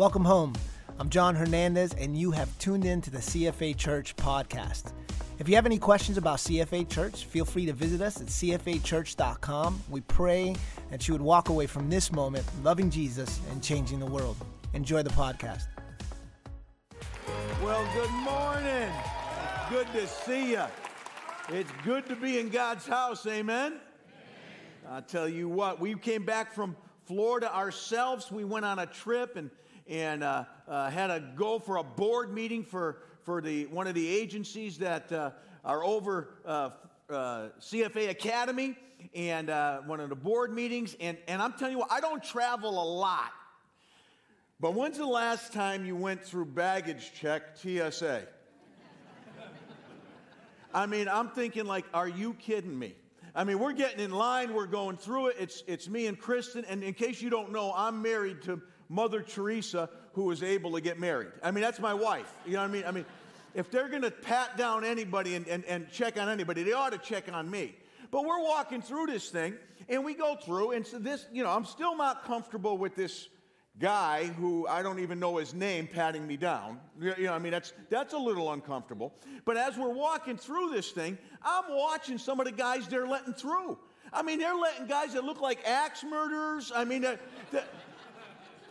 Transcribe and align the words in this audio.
Welcome 0.00 0.24
home. 0.24 0.54
I'm 0.98 1.10
John 1.10 1.34
Hernandez, 1.34 1.92
and 1.92 2.16
you 2.16 2.30
have 2.30 2.58
tuned 2.58 2.86
in 2.86 3.02
to 3.02 3.10
the 3.10 3.18
CFA 3.18 3.76
Church 3.76 4.16
podcast. 4.16 4.94
If 5.38 5.46
you 5.46 5.54
have 5.56 5.66
any 5.66 5.76
questions 5.76 6.16
about 6.16 6.38
CFA 6.38 6.88
Church, 6.88 7.26
feel 7.26 7.44
free 7.44 7.66
to 7.66 7.74
visit 7.74 8.00
us 8.00 8.18
at 8.18 8.28
cfachurch.com. 8.28 9.82
We 9.90 10.00
pray 10.00 10.56
that 10.90 11.06
you 11.06 11.12
would 11.12 11.20
walk 11.20 11.50
away 11.50 11.66
from 11.66 11.90
this 11.90 12.10
moment 12.12 12.46
loving 12.62 12.88
Jesus 12.88 13.40
and 13.50 13.62
changing 13.62 14.00
the 14.00 14.06
world. 14.06 14.38
Enjoy 14.72 15.02
the 15.02 15.10
podcast. 15.10 15.66
Well, 17.62 17.86
good 17.92 18.10
morning. 18.10 18.90
Good 19.68 19.86
to 19.92 20.06
see 20.06 20.52
you. 20.52 20.64
It's 21.50 21.72
good 21.84 22.06
to 22.06 22.16
be 22.16 22.38
in 22.38 22.48
God's 22.48 22.86
house. 22.86 23.26
Amen. 23.26 23.74
I 24.88 25.02
tell 25.02 25.28
you 25.28 25.50
what, 25.50 25.78
we 25.78 25.94
came 25.94 26.24
back 26.24 26.54
from 26.54 26.74
Florida 27.04 27.54
ourselves. 27.54 28.32
We 28.32 28.44
went 28.44 28.64
on 28.64 28.78
a 28.78 28.86
trip 28.86 29.36
and 29.36 29.50
and 29.88 30.22
uh, 30.22 30.44
uh, 30.68 30.90
had 30.90 31.08
to 31.08 31.22
go 31.36 31.58
for 31.58 31.76
a 31.76 31.82
board 31.84 32.32
meeting 32.32 32.64
for 32.64 32.98
for 33.22 33.40
the 33.40 33.66
one 33.66 33.86
of 33.86 33.94
the 33.94 34.08
agencies 34.08 34.78
that 34.78 35.10
uh, 35.12 35.30
are 35.64 35.84
over 35.84 36.34
uh, 36.46 36.70
uh, 37.10 37.48
CFA 37.60 38.10
Academy 38.10 38.76
and 39.14 39.48
one 39.86 40.00
of 40.00 40.08
the 40.08 40.16
board 40.16 40.52
meetings. 40.52 40.96
And 41.00 41.18
and 41.28 41.42
I'm 41.42 41.52
telling 41.54 41.72
you 41.72 41.78
what, 41.80 41.92
I 41.92 42.00
don't 42.00 42.22
travel 42.22 42.70
a 42.82 42.88
lot. 42.98 43.32
But 44.60 44.74
when's 44.74 44.98
the 44.98 45.06
last 45.06 45.52
time 45.52 45.86
you 45.86 45.96
went 45.96 46.22
through 46.22 46.46
baggage 46.46 47.12
check 47.14 47.56
TSA? 47.56 48.26
I 50.72 50.86
mean, 50.86 51.08
I'm 51.08 51.28
thinking 51.30 51.64
like, 51.64 51.86
are 51.92 52.08
you 52.08 52.34
kidding 52.34 52.78
me? 52.78 52.94
I 53.34 53.44
mean, 53.44 53.58
we're 53.58 53.72
getting 53.72 54.00
in 54.00 54.10
line, 54.10 54.54
we're 54.54 54.66
going 54.66 54.96
through 54.96 55.28
it. 55.28 55.36
It's, 55.38 55.62
it's 55.66 55.88
me 55.88 56.06
and 56.06 56.18
Kristen. 56.18 56.64
And 56.64 56.82
in 56.82 56.94
case 56.94 57.22
you 57.22 57.30
don't 57.30 57.52
know, 57.52 57.72
I'm 57.76 58.02
married 58.02 58.42
to 58.42 58.60
Mother 58.90 59.22
Teresa, 59.22 59.88
who 60.14 60.24
was 60.24 60.42
able 60.42 60.72
to 60.72 60.80
get 60.80 60.98
married. 60.98 61.30
I 61.42 61.52
mean, 61.52 61.62
that's 61.62 61.78
my 61.78 61.94
wife. 61.94 62.30
You 62.44 62.54
know 62.54 62.62
what 62.62 62.70
I 62.70 62.72
mean? 62.72 62.84
I 62.84 62.90
mean, 62.90 63.06
if 63.54 63.70
they're 63.70 63.88
going 63.88 64.02
to 64.02 64.10
pat 64.10 64.56
down 64.58 64.84
anybody 64.84 65.36
and, 65.36 65.46
and, 65.46 65.64
and 65.64 65.88
check 65.90 66.20
on 66.20 66.28
anybody, 66.28 66.64
they 66.64 66.72
ought 66.72 66.90
to 66.92 66.98
check 66.98 67.32
on 67.32 67.48
me. 67.48 67.76
But 68.10 68.24
we're 68.24 68.42
walking 68.42 68.82
through 68.82 69.06
this 69.06 69.30
thing, 69.30 69.54
and 69.88 70.04
we 70.04 70.14
go 70.14 70.34
through, 70.34 70.72
and 70.72 70.84
so 70.84 70.98
this, 70.98 71.26
you 71.32 71.44
know, 71.44 71.50
I'm 71.50 71.64
still 71.64 71.96
not 71.96 72.24
comfortable 72.24 72.76
with 72.76 72.96
this 72.96 73.28
guy 73.78 74.26
who 74.26 74.66
I 74.66 74.82
don't 74.82 74.98
even 74.98 75.20
know 75.20 75.36
his 75.36 75.54
name 75.54 75.86
patting 75.86 76.26
me 76.26 76.36
down. 76.36 76.80
You 77.00 77.14
know, 77.18 77.32
I 77.32 77.38
mean, 77.38 77.52
that's, 77.52 77.72
that's 77.88 78.12
a 78.12 78.18
little 78.18 78.52
uncomfortable. 78.52 79.14
But 79.44 79.56
as 79.56 79.78
we're 79.78 79.94
walking 79.94 80.36
through 80.36 80.70
this 80.70 80.90
thing, 80.90 81.16
I'm 81.42 81.64
watching 81.68 82.18
some 82.18 82.40
of 82.40 82.46
the 82.46 82.52
guys 82.52 82.88
they're 82.88 83.06
letting 83.06 83.34
through. 83.34 83.78
I 84.12 84.22
mean, 84.22 84.40
they're 84.40 84.56
letting 84.56 84.86
guys 84.86 85.14
that 85.14 85.24
look 85.24 85.40
like 85.40 85.64
axe 85.64 86.02
murderers. 86.02 86.72
I 86.74 86.84
mean, 86.84 87.06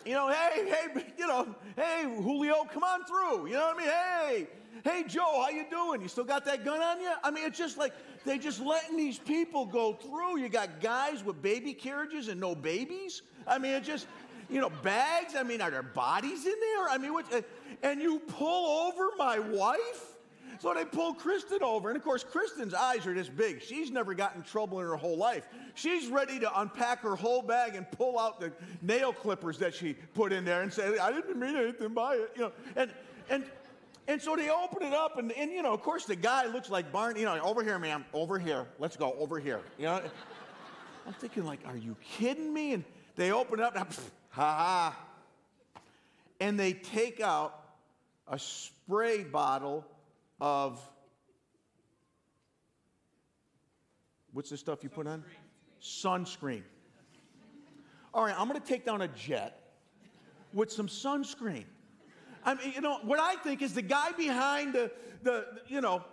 you 0.10 0.16
know, 0.16 0.28
hey, 0.28 0.68
hey, 0.68 1.04
you 1.20 1.28
know, 1.28 1.56
hey, 1.76 2.02
Julio, 2.04 2.64
come 2.74 2.82
on 2.82 3.06
through. 3.06 3.46
You 3.46 3.54
know 3.54 3.68
what 3.68 3.76
I 3.76 3.80
mean? 3.80 4.48
Hey, 4.84 4.92
hey, 4.92 5.04
Joe, 5.08 5.44
how 5.44 5.50
you 5.50 5.66
doing? 5.70 6.02
You 6.02 6.08
still 6.08 6.24
got 6.24 6.46
that 6.46 6.66
gun 6.66 6.82
on 6.82 7.00
you? 7.00 7.12
I 7.24 7.30
mean, 7.30 7.46
it's 7.46 7.60
just 7.60 7.78
like 7.78 7.94
they 8.26 8.40
just 8.40 8.60
letting 8.60 8.98
these 8.98 9.20
people 9.20 9.68
go 9.68 9.94
through. 9.94 10.40
You 10.40 10.50
got 10.50 10.82
guys 10.82 11.24
with 11.24 11.44
baby 11.44 11.76
carriages 11.76 12.28
and 12.28 12.42
no 12.42 12.56
babies. 12.56 13.22
I 13.46 13.60
mean, 13.60 13.74
it 13.74 13.84
just, 13.84 14.08
you 14.50 14.60
know, 14.60 14.72
bags. 14.82 15.36
I 15.36 15.44
mean, 15.44 15.62
are 15.62 15.70
there 15.70 15.84
bodies 15.84 16.44
in 16.48 16.56
there? 16.60 16.90
I 16.90 16.98
mean, 17.00 17.14
what, 17.14 17.46
and 17.84 18.02
you 18.02 18.18
pull 18.18 18.88
over 18.88 19.12
my 19.16 19.38
wife? 19.38 20.18
So 20.60 20.74
they 20.74 20.84
pull 20.84 21.14
Kristen 21.14 21.64
over. 21.64 21.90
And 21.90 21.98
of 21.98 22.04
course, 22.04 22.24
Kristen's 22.24 22.74
eyes 22.74 23.08
are 23.08 23.14
this 23.14 23.30
big. 23.30 23.62
She's 23.62 23.92
never 23.92 24.14
gotten 24.14 24.42
in 24.42 24.48
trouble 24.48 24.82
in 24.82 24.86
her 24.86 24.98
whole 24.98 25.18
life. 25.18 25.48
She's 25.74 26.08
ready 26.08 26.38
to 26.40 26.60
unpack 26.60 27.02
her 27.02 27.16
whole 27.16 27.42
bag 27.42 27.76
and 27.76 27.90
pull 27.92 28.20
out 28.20 28.42
the 28.42 28.52
nail 28.82 29.14
clippers 29.14 29.58
that 29.60 29.74
she 29.74 29.94
put 30.14 30.34
in 30.34 30.44
there 30.44 30.62
and 30.62 30.72
say, 30.72 30.98
I 30.98 31.14
didn't 31.14 31.40
mean 31.40 31.56
anything 31.56 31.94
by 31.94 32.16
it. 32.16 32.32
You 32.36 32.42
know, 32.42 32.52
and, 32.76 32.92
and, 33.30 33.46
and 34.10 34.22
so 34.22 34.36
they 34.36 34.50
open 34.50 34.84
it 34.84 34.94
up, 34.94 35.18
and, 35.18 35.32
and 35.32 35.52
you 35.52 35.62
know, 35.62 35.72
of 35.72 35.82
course, 35.82 36.06
the 36.06 36.16
guy 36.16 36.46
looks 36.48 36.70
like 36.70 36.92
Barney. 36.92 37.22
You 37.22 37.28
know, 37.28 37.40
over 37.42 37.64
here, 37.64 37.80
ma'am, 37.80 38.04
over 38.12 38.38
here. 38.38 38.66
Let's 38.80 38.98
go, 38.98 39.14
over 39.20 39.40
here. 39.40 39.62
You 39.78 39.86
know, 39.86 40.02
I'm 41.08 41.14
thinking, 41.14 41.46
like, 41.46 41.60
are 41.68 41.78
you 41.78 41.96
kidding 42.18 42.54
me? 42.54 42.74
And 42.74 42.84
they 43.16 43.32
open 43.32 43.60
it 43.60 43.66
up, 43.66 43.76
and 43.76 43.86
ha 44.30 44.92
ha. 44.94 45.00
And 46.42 46.60
they 46.60 46.74
take 46.74 47.22
out 47.22 47.64
a 48.28 48.38
spray 48.40 49.24
bottle 49.24 49.86
of 50.40 50.80
what's 54.34 54.50
the 54.50 54.58
stuff 54.58 54.84
you 54.84 54.90
put 54.90 55.08
on? 55.08 55.24
Sunscreen. 55.82 56.64
All 58.14 58.26
right, 58.26 58.36
I'm 58.38 58.48
going 58.48 58.60
to 58.60 58.68
take 58.68 58.86
down 58.86 59.02
a 59.02 59.08
jet 59.08 59.60
with 60.54 60.72
some 60.72 60.88
sunscreen. 60.88 61.66
I 62.44 62.56
mean, 62.56 62.74
you 62.74 62.82
know, 62.82 63.00
what 63.04 63.20
I 63.20 63.36
think 63.36 63.62
is 63.62 63.74
the 63.74 63.82
guy 63.82 64.12
behind 64.14 64.74
the, 64.74 64.92
the 65.24 65.46
you 65.68 65.82
know, 65.82 66.04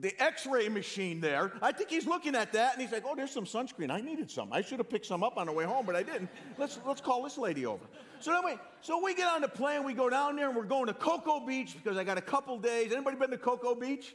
the 0.00 0.14
x-ray 0.22 0.68
machine 0.68 1.20
there 1.20 1.52
i 1.60 1.72
think 1.72 1.90
he's 1.90 2.06
looking 2.06 2.34
at 2.34 2.52
that 2.52 2.72
and 2.72 2.82
he's 2.82 2.92
like 2.92 3.02
oh 3.06 3.14
there's 3.14 3.30
some 3.30 3.44
sunscreen. 3.44 3.90
I 3.90 4.00
needed 4.00 4.30
some. 4.30 4.52
I 4.52 4.60
should 4.60 4.78
have 4.78 4.88
picked 4.88 5.06
some 5.06 5.22
up 5.22 5.36
on 5.36 5.46
the 5.46 5.52
way 5.52 5.64
home 5.64 5.84
but 5.84 5.96
i 5.96 6.02
didn't. 6.02 6.28
Let's 6.56 6.78
let's 6.86 7.00
call 7.00 7.22
this 7.22 7.36
lady 7.38 7.66
over. 7.66 7.84
So 8.20 8.32
anyway 8.32 8.58
so 8.80 9.02
we 9.02 9.14
get 9.14 9.26
on 9.26 9.40
the 9.40 9.48
plane 9.48 9.84
we 9.84 9.94
go 9.94 10.08
down 10.08 10.36
there 10.36 10.48
and 10.48 10.56
we're 10.56 10.64
going 10.64 10.86
to 10.86 10.94
cocoa 10.94 11.44
beach 11.44 11.74
because 11.74 11.96
i 11.98 12.04
got 12.04 12.18
a 12.18 12.22
couple 12.22 12.58
days. 12.58 12.92
Anybody 12.92 13.16
been 13.16 13.30
to 13.30 13.38
cocoa 13.38 13.74
beach? 13.74 14.14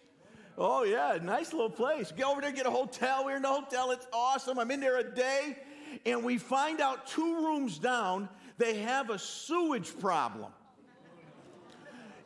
Oh 0.57 0.83
yeah 0.83 1.17
nice 1.21 1.51
little 1.51 1.69
place. 1.69 2.11
Get 2.11 2.25
over 2.25 2.41
there 2.41 2.51
get 2.51 2.65
a 2.65 2.71
hotel. 2.71 3.25
We're 3.25 3.35
in 3.35 3.41
the 3.41 3.49
hotel. 3.49 3.91
It's 3.91 4.07
awesome. 4.13 4.59
I'm 4.59 4.71
in 4.71 4.79
there 4.79 4.97
a 4.99 5.03
day 5.03 5.57
and 6.05 6.23
we 6.23 6.37
find 6.37 6.79
out 6.81 7.07
two 7.07 7.45
rooms 7.45 7.77
down 7.77 8.29
they 8.57 8.77
have 8.77 9.09
a 9.09 9.19
sewage 9.19 9.97
problem 9.99 10.51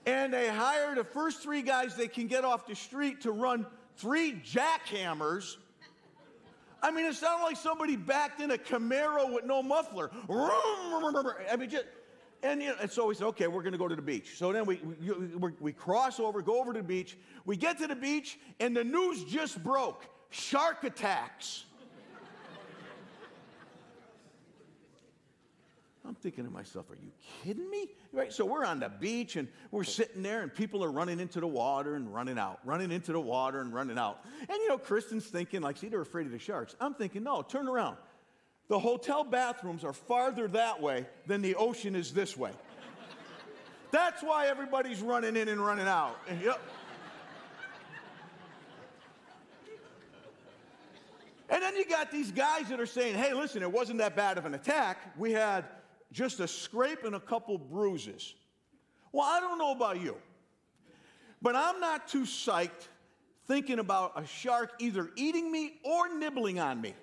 and 0.07 0.34
they 0.34 0.47
hire 0.47 0.95
the 0.95 1.03
first 1.03 1.44
three 1.44 1.62
guys 1.62 1.95
they 1.95 2.07
can 2.07 2.28
get 2.28 2.45
off 2.45 2.66
the 2.66 2.75
street 2.75 3.22
to 3.22 3.31
run 3.31 3.68
three 3.97 4.34
jackhammers. 4.34 5.57
I 6.81 6.91
mean, 6.91 7.06
it 7.06 7.16
sounded 7.16 7.44
like 7.44 7.57
somebody 7.57 7.97
backed 7.97 8.40
in 8.40 8.51
a 8.51 8.57
Camaro 8.57 9.34
with 9.34 9.44
no 9.44 9.62
muffler. 9.62 10.09
I 11.51 11.57
mean, 11.57 11.69
just, 11.69 11.85
and, 12.41 12.62
you 12.62 12.69
know, 12.69 12.75
so 12.88 13.07
we 13.07 13.16
said, 13.16 13.25
okay, 13.28 13.47
we're 13.47 13.63
going 13.63 13.73
to 13.73 13.78
go 13.78 13.90
to 13.90 13.95
the 13.95 14.01
beach. 14.01 14.38
So 14.38 14.53
then 14.53 14.66
we, 14.66 14.79
we, 15.38 15.51
we 15.59 15.73
cross 15.73 16.22
over, 16.22 16.41
go 16.41 16.62
over 16.62 16.72
to 16.72 16.79
the 16.79 16.88
beach. 16.88 17.18
We 17.45 17.57
get 17.57 17.78
to 17.79 17.88
the 17.88 17.95
beach, 17.95 18.39
and 18.62 18.78
the 18.78 18.85
news 18.85 19.25
just 19.25 19.62
broke 19.62 20.06
shark 20.29 20.85
attacks. 20.85 21.66
I'm 26.07 26.16
thinking 26.16 26.45
to 26.45 26.50
myself, 26.50 26.90
are 26.90 26.95
you 26.95 27.12
kidding 27.44 27.69
me? 27.69 27.90
Right? 28.13 28.31
So 28.31 28.45
we're 28.45 28.63
on 28.63 28.79
the 28.79 28.88
beach 28.88 29.35
and 29.35 29.50
we're 29.72 29.84
sitting 29.84 30.23
there 30.23 30.41
and 30.41 30.53
people 30.53 30.81
are 30.81 30.91
running 30.91 31.19
into 31.19 31.41
the 31.41 31.47
water 31.47 31.95
and 31.95 32.13
running 32.13 32.40
out, 32.40 32.59
running 32.63 32.91
into 32.91 33.12
the 33.12 33.19
water 33.19 33.59
and 33.59 33.73
running 33.73 33.97
out. 33.97 34.22
And 34.40 34.50
you 34.50 34.69
know, 34.69 34.78
Kristen's 34.78 35.25
thinking, 35.25 35.62
like, 35.62 35.75
see, 35.75 35.90
they're 35.90 36.00
afraid 36.00 36.25
of 36.25 36.31
the 36.31 36.40
sharks. 36.40 36.75
I'm 36.79 36.94
thinking, 36.94 37.23
no, 37.23 37.41
turn 37.41 37.68
around. 37.68 37.97
The 38.69 38.79
hotel 38.79 39.25
bathrooms 39.25 39.84
are 39.84 39.91
farther 39.91 40.47
that 40.50 40.81
way 40.81 41.06
than 41.25 41.41
the 41.41 41.56
ocean 41.56 41.94
is 41.94 42.13
this 42.13 42.38
way. 42.38 42.51
That's 43.91 44.24
why 44.24 44.47
everybody's 44.47 45.01
running 45.01 45.35
in 45.35 45.50
and 45.50 45.59
running 45.59 45.88
out. 45.88 46.18
And, 46.29 46.41
yep. 46.41 46.62
And 51.50 51.62
then 51.63 51.75
you 51.75 51.85
got 51.85 52.12
these 52.12 52.31
guys 52.31 52.69
that 52.69 52.79
are 52.79 52.85
saying, 52.85 53.16
hey, 53.16 53.34
listen, 53.34 53.62
it 53.62 53.72
wasn't 53.72 54.00
that 54.00 54.16
bad 54.16 54.38
of 54.38 54.45
an 54.45 54.53
attack. 54.53 55.18
We 55.18 55.31
had 55.31 55.66
just 56.12 56.40
a 56.40 56.47
scrape 56.47 57.03
and 57.03 57.16
a 57.16 57.19
couple 57.19 57.57
bruises. 57.57 58.35
Well, 59.12 59.25
I 59.25 59.40
don't 59.40 59.57
know 59.57 59.72
about 59.72 60.01
you, 60.01 60.16
but 61.41 61.56
I'm 61.56 61.79
not 61.79 62.07
too 62.07 62.23
psyched 62.23 62.88
thinking 63.47 63.79
about 63.79 64.13
a 64.16 64.25
shark 64.25 64.73
either 64.79 65.09
eating 65.16 65.51
me 65.51 65.79
or 65.84 66.13
nibbling 66.13 66.59
on 66.59 66.81
me. 66.81 66.94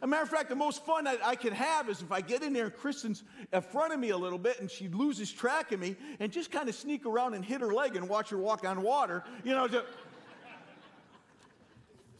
As 0.00 0.04
a 0.04 0.06
matter 0.06 0.22
of 0.22 0.30
fact, 0.30 0.48
the 0.48 0.54
most 0.54 0.86
fun 0.86 1.06
I, 1.06 1.18
I, 1.22 1.36
can 1.36 1.52
have 1.52 1.90
is 1.90 2.00
if 2.00 2.10
I 2.10 2.22
get 2.22 2.42
in 2.42 2.54
there 2.54 2.64
and 2.64 2.74
Kristen's 2.74 3.22
in 3.52 3.60
front 3.60 3.92
of 3.92 4.00
me 4.00 4.10
a 4.10 4.16
little 4.16 4.38
bit 4.38 4.58
and 4.58 4.70
she 4.70 4.88
loses 4.88 5.30
track 5.30 5.72
of 5.72 5.80
me 5.80 5.94
and 6.20 6.32
just 6.32 6.50
kind 6.50 6.70
of 6.70 6.74
sneak 6.74 7.04
around 7.04 7.34
and 7.34 7.44
hit 7.44 7.60
her 7.60 7.74
leg 7.74 7.96
and 7.96 8.08
watch 8.08 8.30
her 8.30 8.38
walk 8.38 8.64
on 8.64 8.80
water. 8.80 9.22
You 9.44 9.52
know, 9.52 9.68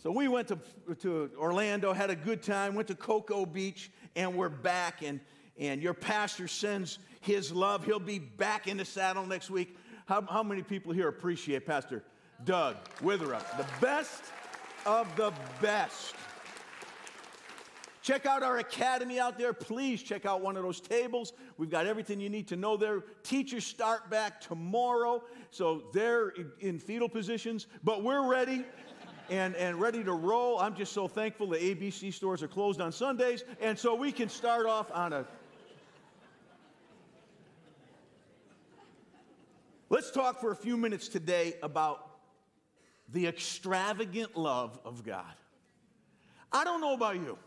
so 0.03 0.11
we 0.11 0.29
went 0.29 0.49
to, 0.49 0.59
to 1.01 1.31
Orlando, 1.39 1.95
had 1.95 2.11
a 2.11 2.17
good 2.17 2.43
time, 2.43 2.75
went 2.75 2.89
to 2.89 2.95
Cocoa 2.95 3.47
Beach, 3.47 3.91
and 4.17 4.35
we're 4.35 4.49
back. 4.49 5.03
And, 5.03 5.21
and 5.59 5.83
your 5.83 5.95
pastor 5.95 6.49
sends 6.49 6.99
his 7.21 7.53
love. 7.53 7.85
He'll 7.85 7.99
be 7.99 8.19
back 8.19 8.67
in 8.67 8.77
the 8.77 8.85
saddle 8.85 9.27
next 9.27 9.51
week. 9.51 9.77
How, 10.07 10.23
how 10.23 10.43
many 10.43 10.63
people 10.63 10.93
here 10.93 11.09
appreciate 11.09 11.67
Pastor 11.67 12.03
Doug 12.45 12.77
Witherup? 13.01 13.57
The 13.57 13.67
best 13.81 14.23
of 14.87 15.15
the 15.17 15.33
best. 15.61 16.15
Check 18.03 18.25
out 18.25 18.43
our 18.43 18.59
academy 18.59 19.21
out 19.21 19.39
there. 19.39 19.53
Please 19.53 20.03
check 20.03 20.25
out 20.25 20.41
one 20.41 20.57
of 20.57 20.63
those 20.63 20.81
tables. 20.81 21.35
We've 21.59 21.71
got 21.71 21.87
everything 21.87 22.19
you 22.19 22.31
need 22.31 22.49
to 22.49 22.57
know 22.57 22.77
there. 22.77 23.01
Teachers 23.23 23.65
start 23.65 24.09
back 24.11 24.41
tomorrow, 24.41 25.23
so 25.51 25.85
they're 25.93 26.33
in 26.61 26.79
fetal 26.79 27.09
positions, 27.09 27.67
but 27.85 28.03
we're 28.03 28.27
ready. 28.27 28.65
And, 29.31 29.55
and 29.55 29.81
ready 29.81 30.03
to 30.03 30.13
roll. 30.13 30.59
I'm 30.59 30.75
just 30.75 30.93
so 30.93 31.09
thankful 31.09 31.47
the 31.47 31.57
ABC 31.57 32.13
stores 32.13 32.43
are 32.43 32.49
closed 32.49 32.81
on 32.81 32.93
Sundays, 32.93 33.45
and 33.61 33.79
so 33.79 33.95
we 33.95 34.13
can 34.13 34.29
start 34.29 34.67
off 34.67 34.91
on 34.93 35.13
a. 35.13 35.25
Let's 39.89 40.11
talk 40.11 40.41
for 40.41 40.51
a 40.51 40.57
few 40.57 40.77
minutes 40.77 41.09
today 41.09 41.55
about 41.63 42.07
the 43.13 43.27
extravagant 43.27 44.37
love 44.37 44.79
of 44.85 45.05
God. 45.05 45.25
I 46.53 46.65
don't 46.65 46.81
know 46.81 46.95
about 46.95 47.17
you, 47.17 47.39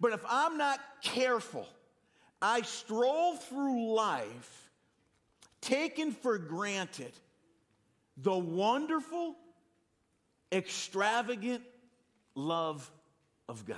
but 0.00 0.12
if 0.12 0.24
I'm 0.28 0.56
not 0.56 0.80
careful, 1.02 1.66
I 2.40 2.62
stroll 2.62 3.36
through 3.36 3.94
life 3.94 4.70
taking 5.60 6.12
for 6.12 6.38
granted 6.38 7.12
the 8.16 8.36
wonderful, 8.36 9.36
extravagant 10.52 11.62
love 12.34 12.90
of 13.48 13.64
God. 13.66 13.76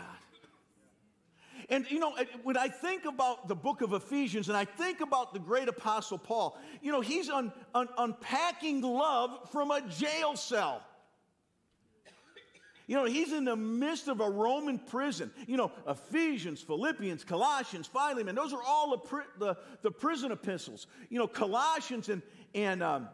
And 1.68 1.90
you 1.90 2.00
know, 2.00 2.14
when 2.42 2.56
I 2.56 2.68
think 2.68 3.04
about 3.04 3.48
the 3.48 3.54
book 3.54 3.80
of 3.82 3.92
Ephesians 3.92 4.48
and 4.48 4.56
I 4.56 4.64
think 4.64 5.00
about 5.00 5.32
the 5.32 5.38
great 5.38 5.68
apostle 5.68 6.18
Paul, 6.18 6.58
you 6.82 6.92
know, 6.92 7.00
he's 7.00 7.30
un, 7.30 7.52
un, 7.74 7.88
unpacking 7.96 8.82
love 8.82 9.50
from 9.50 9.70
a 9.70 9.80
jail 9.88 10.36
cell. 10.36 10.82
You 12.88 12.96
know, 12.96 13.04
he's 13.04 13.32
in 13.32 13.44
the 13.44 13.56
midst 13.56 14.08
of 14.08 14.20
a 14.20 14.28
Roman 14.28 14.78
prison. 14.78 15.30
You 15.46 15.56
know, 15.56 15.72
Ephesians, 15.88 16.60
Philippians, 16.60 17.24
Colossians, 17.24 17.86
Philemon, 17.86 18.34
those 18.34 18.52
are 18.52 18.62
all 18.62 18.90
the, 18.90 19.24
the, 19.38 19.56
the 19.82 19.90
prison 19.90 20.32
epistles. 20.32 20.86
You 21.08 21.18
know, 21.18 21.28
Colossians 21.28 22.08
and, 22.08 22.22
and, 22.54 22.82
um, 22.82 23.08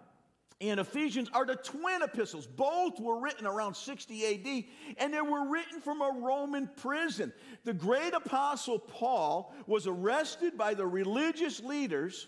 and 0.60 0.80
Ephesians 0.80 1.30
are 1.32 1.46
the 1.46 1.54
twin 1.54 2.02
epistles. 2.02 2.46
Both 2.46 2.98
were 2.98 3.20
written 3.20 3.46
around 3.46 3.74
60 3.74 4.26
AD, 4.26 4.64
and 4.98 5.14
they 5.14 5.20
were 5.20 5.48
written 5.48 5.80
from 5.80 6.02
a 6.02 6.18
Roman 6.20 6.68
prison. 6.76 7.32
The 7.64 7.74
great 7.74 8.12
apostle 8.12 8.80
Paul 8.80 9.54
was 9.68 9.86
arrested 9.86 10.58
by 10.58 10.74
the 10.74 10.86
religious 10.86 11.60
leaders, 11.60 12.26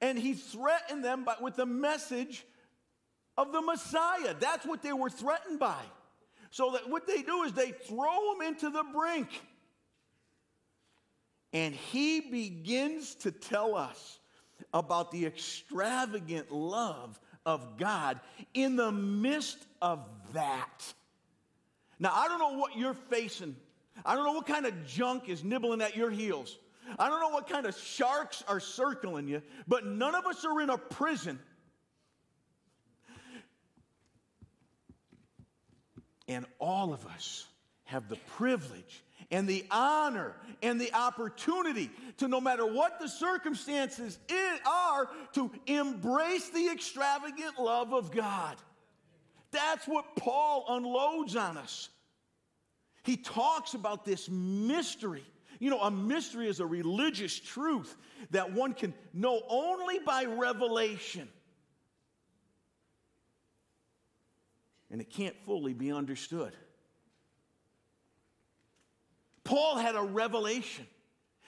and 0.00 0.16
he 0.16 0.34
threatened 0.34 1.04
them 1.04 1.24
by, 1.24 1.34
with 1.40 1.56
the 1.56 1.66
message 1.66 2.46
of 3.36 3.52
the 3.52 3.62
Messiah. 3.62 4.34
That's 4.38 4.64
what 4.64 4.82
they 4.82 4.92
were 4.92 5.10
threatened 5.10 5.58
by. 5.58 5.82
So 6.50 6.70
that 6.72 6.88
what 6.88 7.08
they 7.08 7.22
do 7.22 7.42
is 7.42 7.52
they 7.52 7.72
throw 7.72 8.34
him 8.34 8.42
into 8.46 8.70
the 8.70 8.84
brink. 8.94 9.28
And 11.52 11.74
he 11.74 12.20
begins 12.20 13.16
to 13.16 13.32
tell 13.32 13.74
us 13.74 14.20
about 14.72 15.10
the 15.10 15.26
extravagant 15.26 16.52
love 16.52 17.18
of 17.46 17.78
God 17.78 18.20
in 18.52 18.76
the 18.76 18.92
midst 18.92 19.58
of 19.80 20.06
that. 20.34 20.92
Now, 21.98 22.12
I 22.12 22.28
don't 22.28 22.38
know 22.38 22.58
what 22.58 22.76
you're 22.76 22.92
facing. 22.92 23.56
I 24.04 24.14
don't 24.14 24.24
know 24.24 24.32
what 24.32 24.46
kind 24.46 24.66
of 24.66 24.86
junk 24.86 25.30
is 25.30 25.42
nibbling 25.42 25.80
at 25.80 25.96
your 25.96 26.10
heels. 26.10 26.58
I 26.98 27.08
don't 27.08 27.20
know 27.20 27.30
what 27.30 27.48
kind 27.48 27.64
of 27.64 27.74
sharks 27.74 28.44
are 28.46 28.60
circling 28.60 29.26
you, 29.26 29.40
but 29.66 29.86
none 29.86 30.14
of 30.14 30.26
us 30.26 30.44
are 30.44 30.60
in 30.60 30.68
a 30.68 30.76
prison 30.76 31.38
And 36.28 36.44
all 36.58 36.92
of 36.92 37.06
us 37.06 37.46
have 37.84 38.08
the 38.08 38.16
privilege 38.36 39.02
and 39.30 39.48
the 39.48 39.64
honor 39.70 40.34
and 40.62 40.80
the 40.80 40.92
opportunity 40.94 41.90
to, 42.18 42.28
no 42.28 42.40
matter 42.40 42.66
what 42.66 43.00
the 43.00 43.08
circumstances 43.08 44.18
are, 44.66 45.08
to 45.32 45.50
embrace 45.66 46.48
the 46.50 46.68
extravagant 46.68 47.58
love 47.58 47.92
of 47.92 48.12
God. 48.12 48.56
That's 49.50 49.86
what 49.86 50.16
Paul 50.16 50.64
unloads 50.68 51.36
on 51.36 51.56
us. 51.56 51.88
He 53.04 53.16
talks 53.16 53.74
about 53.74 54.04
this 54.04 54.28
mystery. 54.28 55.24
You 55.58 55.70
know, 55.70 55.80
a 55.80 55.90
mystery 55.90 56.48
is 56.48 56.60
a 56.60 56.66
religious 56.66 57.38
truth 57.38 57.96
that 58.30 58.52
one 58.52 58.74
can 58.74 58.92
know 59.14 59.40
only 59.48 59.98
by 60.00 60.24
revelation. 60.24 61.28
and 64.90 65.00
it 65.00 65.10
can't 65.10 65.36
fully 65.44 65.74
be 65.74 65.92
understood. 65.92 66.52
Paul 69.46 69.78
had 69.78 69.94
a 69.94 70.02
revelation. 70.02 70.86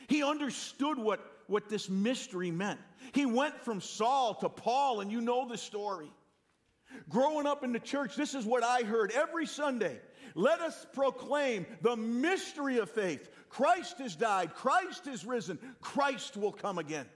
He 0.06 0.22
understood 0.22 0.98
what, 0.98 1.20
what 1.48 1.68
this 1.68 1.90
mystery 1.90 2.52
meant. 2.52 2.78
He 3.12 3.26
went 3.26 3.60
from 3.60 3.80
Saul 3.80 4.34
to 4.36 4.48
Paul, 4.48 5.00
and 5.00 5.10
you 5.10 5.20
know 5.20 5.48
the 5.48 5.58
story. 5.58 6.10
Growing 7.08 7.46
up 7.46 7.64
in 7.64 7.72
the 7.72 7.80
church, 7.80 8.14
this 8.14 8.34
is 8.34 8.46
what 8.46 8.62
I 8.62 8.82
heard 8.82 9.10
every 9.10 9.46
Sunday. 9.46 10.00
Let 10.36 10.60
us 10.60 10.86
proclaim 10.92 11.66
the 11.82 11.96
mystery 11.96 12.78
of 12.78 12.88
faith. 12.88 13.30
Christ 13.48 13.98
has 13.98 14.14
died, 14.14 14.54
Christ 14.54 15.08
is 15.08 15.24
risen, 15.24 15.58
Christ 15.80 16.36
will 16.36 16.52
come 16.52 16.78
again. 16.78 17.06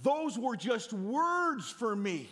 Those 0.00 0.36
were 0.36 0.56
just 0.56 0.92
words 0.92 1.70
for 1.70 1.94
me 1.94 2.28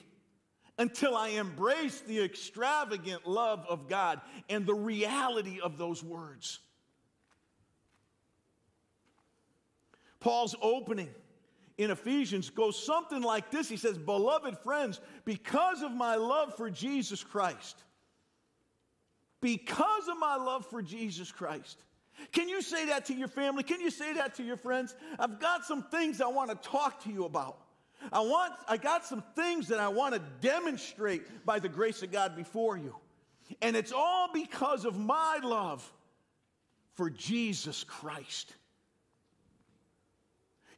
until 0.78 1.16
I 1.16 1.30
embraced 1.30 2.06
the 2.06 2.22
extravagant 2.22 3.26
love 3.26 3.64
of 3.68 3.88
God 3.88 4.20
and 4.48 4.66
the 4.66 4.74
reality 4.74 5.60
of 5.60 5.78
those 5.78 6.02
words. 6.02 6.58
Paul's 10.20 10.56
opening 10.60 11.10
in 11.76 11.90
Ephesians 11.92 12.50
goes 12.50 12.82
something 12.82 13.22
like 13.22 13.50
this 13.50 13.68
He 13.68 13.76
says, 13.76 13.96
Beloved 13.96 14.58
friends, 14.58 15.00
because 15.24 15.82
of 15.82 15.92
my 15.92 16.16
love 16.16 16.56
for 16.56 16.70
Jesus 16.70 17.22
Christ, 17.22 17.82
because 19.40 20.08
of 20.08 20.18
my 20.18 20.36
love 20.36 20.66
for 20.66 20.82
Jesus 20.82 21.30
Christ. 21.30 21.78
Can 22.32 22.48
you 22.48 22.62
say 22.62 22.86
that 22.86 23.06
to 23.06 23.14
your 23.14 23.28
family? 23.28 23.62
Can 23.62 23.80
you 23.80 23.90
say 23.90 24.14
that 24.14 24.34
to 24.34 24.42
your 24.42 24.56
friends? 24.56 24.94
I've 25.20 25.38
got 25.38 25.64
some 25.64 25.84
things 25.84 26.20
I 26.20 26.26
want 26.26 26.50
to 26.50 26.68
talk 26.68 27.04
to 27.04 27.12
you 27.12 27.24
about. 27.24 27.58
I 28.12 28.20
want 28.20 28.52
I 28.68 28.76
got 28.76 29.04
some 29.04 29.22
things 29.36 29.68
that 29.68 29.78
I 29.78 29.88
want 29.88 30.14
to 30.14 30.20
demonstrate 30.40 31.46
by 31.46 31.58
the 31.58 31.68
grace 31.68 32.02
of 32.02 32.10
God 32.10 32.36
before 32.36 32.76
you. 32.76 32.94
And 33.62 33.76
it's 33.76 33.92
all 33.92 34.28
because 34.32 34.84
of 34.84 34.98
my 34.98 35.38
love 35.42 35.88
for 36.94 37.08
Jesus 37.08 37.84
Christ. 37.84 38.52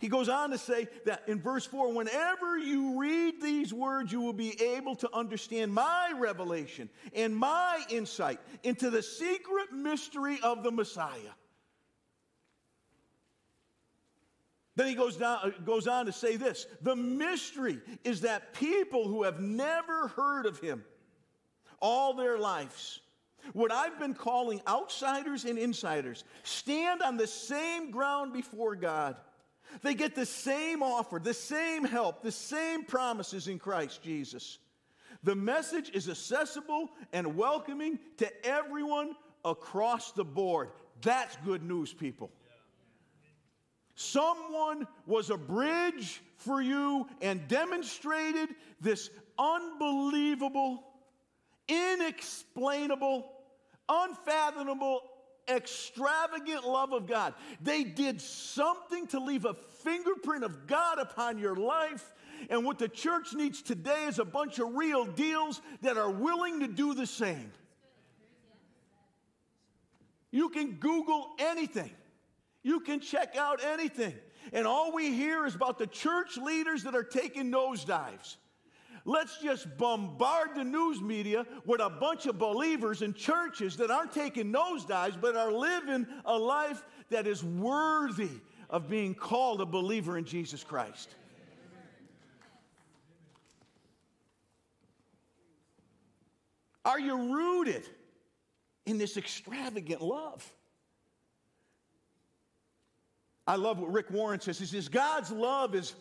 He 0.01 0.09
goes 0.09 0.29
on 0.29 0.51
to 0.51 0.59
say 0.59 0.89
that 1.05 1.23
in 1.29 1.41
verse 1.41 1.67
4 1.67 1.93
whenever 1.93 2.59
you 2.59 2.99
read 2.99 3.41
these 3.41 3.73
words, 3.73 4.11
you 4.11 4.21
will 4.21 4.33
be 4.33 4.61
able 4.61 4.97
to 4.97 5.15
understand 5.15 5.73
my 5.73 6.13
revelation 6.19 6.89
and 7.15 7.37
my 7.37 7.85
insight 7.89 8.41
into 8.65 8.91
the 8.91 9.03
secret 9.03 9.73
mystery 9.73 10.41
of 10.43 10.65
the 10.65 10.73
Messiah 10.73 11.35
Then 14.81 14.89
he 14.89 14.95
goes, 14.95 15.19
down, 15.19 15.39
uh, 15.43 15.51
goes 15.65 15.87
on 15.87 16.07
to 16.07 16.13
say 16.13 16.37
this 16.37 16.67
the 16.81 16.97
mystery 16.97 17.81
is 18.03 18.23
that 18.23 18.55
people 18.55 19.07
who 19.07 19.25
have 19.25 19.39
never 19.39 20.09
heard 20.09 20.47
of 20.47 20.59
him 20.59 20.85
all 21.83 22.15
their 22.15 22.39
lives, 22.39 23.01
what 23.53 23.71
I've 23.71 23.99
been 23.99 24.15
calling 24.15 24.63
outsiders 24.67 25.45
and 25.45 25.59
insiders, 25.59 26.25
stand 26.45 27.03
on 27.03 27.19
the 27.19 27.27
same 27.27 27.91
ground 27.91 28.33
before 28.33 28.75
God. 28.75 29.17
They 29.83 29.95
get 29.95 30.15
the 30.15 30.27
same 30.27 30.83
offer, 30.83 31.19
the 31.19 31.35
same 31.35 31.85
help, 31.85 32.23
the 32.23 32.33
same 32.33 32.85
promises 32.85 33.49
in 33.49 33.59
Christ 33.59 34.03
Jesus. 34.03 34.59
The 35.23 35.35
message 35.35 35.91
is 35.91 36.09
accessible 36.09 36.91
and 37.13 37.37
welcoming 37.37 37.99
to 38.19 38.47
everyone 38.47 39.17
across 39.45 40.13
the 40.13 40.25
board. 40.25 40.71
That's 41.03 41.37
good 41.45 41.63
news, 41.63 41.93
people. 41.93 42.31
Someone 43.95 44.87
was 45.07 45.29
a 45.29 45.37
bridge 45.37 46.23
for 46.37 46.63
you 46.63 47.07
and 47.21 47.47
demonstrated 47.49 48.49
this 48.81 49.11
unbelievable, 49.39 50.85
inexplainable, 51.69 53.31
unfathomable, 53.89 55.03
extravagant 55.51 56.67
love 56.67 56.93
of 56.93 57.07
God. 57.07 57.35
They 57.61 57.85
did 57.85 58.21
something 58.21 59.07
to 59.09 59.21
leave 59.21 59.45
a 59.45 59.55
fingerprint 59.83 60.45
of 60.45 60.67
God 60.67 60.99
upon 60.99 61.39
your 61.39 61.57
life. 61.57 62.15
And 62.49 62.65
what 62.65 62.79
the 62.79 62.89
church 62.89 63.35
needs 63.35 63.61
today 63.61 64.05
is 64.05 64.19
a 64.19 64.25
bunch 64.25 64.59
of 64.59 64.75
real 64.75 65.05
deals 65.05 65.61
that 65.83 65.99
are 65.99 66.11
willing 66.11 66.61
to 66.61 66.69
do 66.69 66.95
the 66.95 67.07
same. 67.07 67.53
You 70.31 70.49
can 70.49 70.73
Google 70.75 71.29
anything. 71.39 71.91
You 72.63 72.81
can 72.81 73.01
check 73.01 73.37
out 73.37 73.63
anything. 73.65 74.15
And 74.53 74.67
all 74.67 74.93
we 74.93 75.13
hear 75.13 75.47
is 75.47 75.55
about 75.55 75.79
the 75.79 75.87
church 75.87 76.37
leaders 76.37 76.85
that 76.85 76.95
are 76.95 77.05
taking 77.05 77.51
nosedives. 77.51 78.37
Let's 79.11 79.39
just 79.39 79.77
bombard 79.77 80.51
the 80.55 80.63
news 80.63 81.01
media 81.01 81.45
with 81.67 81.81
a 81.81 81.91
bunch 81.91 82.27
of 82.27 82.39
believers 82.39 83.03
in 83.03 83.13
churches 83.13 83.77
that 83.79 83.91
aren't 83.91 84.13
taking 84.13 84.53
nosedives, 84.53 85.21
but 85.21 85.35
are 85.35 85.51
living 85.51 86.07
a 86.25 86.39
life 86.39 86.85
that 87.09 87.27
is 87.27 87.43
worthy 87.43 88.31
of 88.69 88.89
being 88.89 89.17
called 89.17 89.63
a 89.63 89.67
believer 89.67 90.17
in 90.17 90.25
Jesus 90.25 90.63
Christ. 90.63 91.13
Are 96.85 97.01
you 97.01 97.35
rooted 97.35 97.89
in 98.87 98.97
this 98.97 99.17
extravagant 99.17 100.03
love? 100.03 100.49
I 103.45 103.57
love 103.57 103.81
what 103.81 103.91
Rick 103.91 104.13
Warren 104.13 104.39
says. 104.39 104.61
He 104.61 104.67
says, 104.67 104.89
God's 104.89 105.33
love 105.33 105.75
is, 105.75 105.97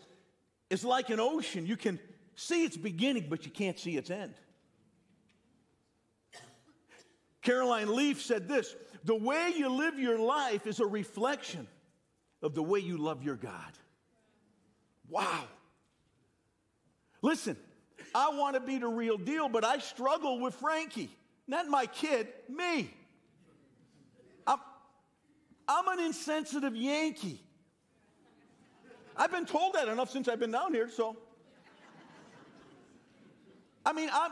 is 0.70 0.84
like 0.84 1.10
an 1.10 1.18
ocean. 1.18 1.66
You 1.66 1.76
can 1.76 1.98
see 2.40 2.64
its 2.64 2.76
beginning, 2.76 3.26
but 3.28 3.44
you 3.44 3.50
can't 3.50 3.78
see 3.78 3.96
its 3.96 4.10
end. 4.10 4.34
Caroline 7.42 7.94
Leaf 7.94 8.22
said 8.22 8.48
this 8.48 8.74
The 9.04 9.14
way 9.14 9.52
you 9.56 9.68
live 9.68 9.98
your 9.98 10.18
life 10.18 10.66
is 10.66 10.80
a 10.80 10.86
reflection 10.86 11.66
of 12.42 12.54
the 12.54 12.62
way 12.62 12.80
you 12.80 12.96
love 12.96 13.22
your 13.22 13.36
God. 13.36 13.72
Wow. 15.08 15.44
Listen, 17.22 17.56
I 18.14 18.30
want 18.30 18.54
to 18.54 18.60
be 18.60 18.78
the 18.78 18.88
real 18.88 19.18
deal, 19.18 19.48
but 19.48 19.64
I 19.64 19.78
struggle 19.78 20.40
with 20.40 20.54
Frankie. 20.54 21.10
Not 21.46 21.68
my 21.68 21.84
kid, 21.86 22.28
me. 22.48 22.94
I'm, 24.46 24.58
I'm 25.68 25.88
an 25.88 26.06
insensitive 26.06 26.74
Yankee. 26.74 27.42
I've 29.16 29.30
been 29.30 29.44
told 29.44 29.74
that 29.74 29.88
enough 29.88 30.10
since 30.10 30.28
I've 30.28 30.40
been 30.40 30.52
down 30.52 30.72
here, 30.72 30.88
so. 30.88 31.16
I 33.90 33.92
mean, 33.92 34.08
I, 34.12 34.30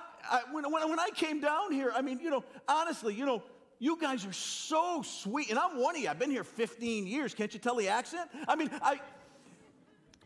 when, 0.53 0.71
when, 0.71 0.88
when 0.88 1.00
I 1.00 1.11
came 1.12 1.41
down 1.41 1.73
here, 1.73 1.91
I 1.93 2.00
mean, 2.00 2.21
you 2.21 2.31
know, 2.31 2.45
honestly, 2.69 3.12
you 3.12 3.27
know, 3.27 3.43
you 3.81 3.99
guys 4.00 4.25
are 4.25 4.33
so 4.33 5.03
sweet. 5.03 5.50
And 5.50 5.59
I'm 5.59 5.81
one 5.81 5.97
of 5.97 6.00
you. 6.00 6.09
I've 6.09 6.21
been 6.21 6.31
here 6.31 6.45
15 6.45 7.09
years. 7.09 7.35
Can't 7.35 7.53
you 7.53 7.59
tell 7.59 7.75
the 7.75 7.88
accent? 7.88 8.31
I 8.47 8.55
mean, 8.55 8.71
I, 8.81 9.00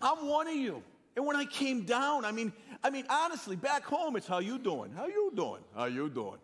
I'm 0.03 0.29
one 0.29 0.49
of 0.49 0.55
you. 0.55 0.83
And 1.17 1.25
when 1.25 1.35
I 1.35 1.47
came 1.47 1.87
down, 1.87 2.27
I 2.27 2.33
mean, 2.33 2.53
I 2.85 2.91
mean, 2.91 3.07
honestly, 3.09 3.57
back 3.57 3.85
home, 3.85 4.17
it's 4.17 4.27
how 4.27 4.41
you 4.41 4.59
doing? 4.59 4.93
How 4.93 5.07
you 5.07 5.33
doing? 5.35 5.63
How 5.75 5.87
you 5.87 6.11
doing? 6.11 6.37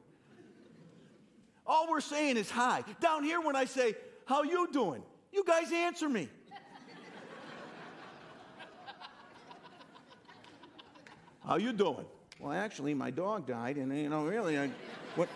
All 1.67 1.91
we're 1.91 2.01
saying 2.01 2.39
is 2.39 2.51
hi. 2.51 2.85
Down 3.01 3.23
here, 3.23 3.43
when 3.43 3.55
I 3.55 3.67
say, 3.67 3.97
how 4.25 4.45
you 4.45 4.67
doing? 4.73 5.03
You 5.31 5.45
guys 5.45 5.71
answer 5.73 6.09
me. 6.09 6.31
how 11.47 11.57
you 11.57 11.75
doing? 11.75 12.07
Well, 12.41 12.53
actually, 12.53 12.95
my 12.95 13.11
dog 13.11 13.47
died, 13.47 13.77
and 13.77 13.97
you 13.97 14.09
know, 14.09 14.25
really, 14.25 14.59
I, 14.59 14.71
what? 15.17 15.29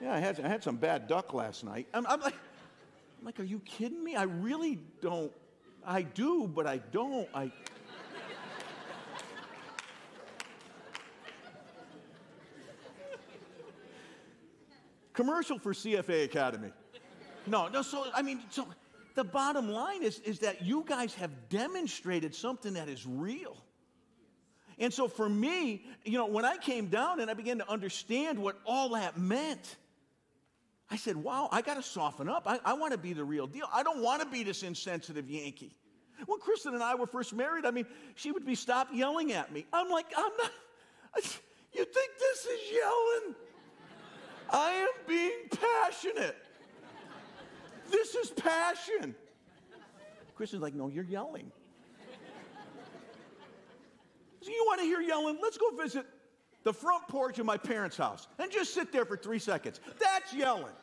Yeah, 0.00 0.14
I 0.14 0.18
had, 0.18 0.40
I 0.40 0.48
had 0.48 0.62
some 0.62 0.76
bad 0.76 1.06
duck 1.06 1.34
last 1.34 1.64
night. 1.64 1.86
I'm, 1.92 2.06
I'm 2.06 2.20
like, 2.20 2.34
I'm 3.18 3.26
like, 3.26 3.38
are 3.40 3.44
you 3.44 3.60
kidding 3.60 4.02
me? 4.02 4.16
I 4.16 4.24
really 4.24 4.78
don't. 5.00 5.32
I 5.86 6.02
do, 6.02 6.46
but 6.46 6.66
I 6.66 6.78
don't. 6.78 7.28
I. 7.34 7.52
Commercial 15.12 15.58
for 15.58 15.72
CFA 15.72 16.24
Academy. 16.24 16.70
No, 17.46 17.68
no, 17.68 17.82
so, 17.82 18.06
I 18.14 18.22
mean, 18.22 18.40
so 18.50 18.66
the 19.14 19.22
bottom 19.22 19.68
line 19.68 20.02
is, 20.02 20.18
is 20.20 20.40
that 20.40 20.62
you 20.62 20.84
guys 20.86 21.14
have 21.14 21.30
demonstrated 21.48 22.34
something 22.34 22.72
that 22.72 22.88
is 22.88 23.06
real. 23.06 23.56
And 24.78 24.92
so 24.92 25.08
for 25.08 25.28
me, 25.28 25.84
you 26.04 26.18
know, 26.18 26.26
when 26.26 26.44
I 26.44 26.56
came 26.56 26.88
down 26.88 27.20
and 27.20 27.30
I 27.30 27.34
began 27.34 27.58
to 27.58 27.70
understand 27.70 28.38
what 28.38 28.58
all 28.64 28.90
that 28.90 29.18
meant, 29.18 29.76
I 30.90 30.96
said, 30.96 31.16
wow, 31.16 31.48
I 31.50 31.62
got 31.62 31.74
to 31.74 31.82
soften 31.82 32.28
up. 32.28 32.44
I, 32.46 32.58
I 32.64 32.74
want 32.74 32.92
to 32.92 32.98
be 32.98 33.12
the 33.12 33.24
real 33.24 33.46
deal. 33.46 33.66
I 33.72 33.82
don't 33.82 34.02
want 34.02 34.22
to 34.22 34.28
be 34.28 34.42
this 34.42 34.62
insensitive 34.62 35.28
Yankee. 35.30 35.74
When 36.26 36.38
Kristen 36.40 36.74
and 36.74 36.82
I 36.82 36.94
were 36.94 37.06
first 37.06 37.34
married, 37.34 37.66
I 37.66 37.70
mean, 37.70 37.86
she 38.14 38.30
would 38.30 38.46
be 38.46 38.54
stop 38.54 38.88
yelling 38.92 39.32
at 39.32 39.52
me. 39.52 39.66
I'm 39.72 39.90
like, 39.90 40.06
I'm 40.16 40.32
not, 40.38 40.50
you 41.72 41.84
think 41.84 42.10
this 42.18 42.44
is 42.44 42.60
yelling? 42.72 43.34
I 44.50 44.70
am 44.72 44.88
being 45.08 45.48
passionate. 45.50 46.36
This 47.90 48.14
is 48.14 48.30
passion. 48.30 49.14
Kristen's 50.34 50.62
like, 50.62 50.74
no, 50.74 50.88
you're 50.88 51.04
yelling. 51.04 51.50
So 54.44 54.50
you 54.50 54.62
want 54.66 54.80
to 54.80 54.86
hear 54.86 55.00
yelling? 55.00 55.38
Let's 55.42 55.56
go 55.56 55.70
visit 55.70 56.04
the 56.64 56.72
front 56.72 57.08
porch 57.08 57.38
of 57.38 57.46
my 57.46 57.56
parents' 57.56 57.96
house 57.96 58.28
and 58.38 58.52
just 58.52 58.74
sit 58.74 58.92
there 58.92 59.06
for 59.06 59.16
three 59.16 59.38
seconds. 59.38 59.80
That's 59.98 60.34
yelling. 60.34 60.74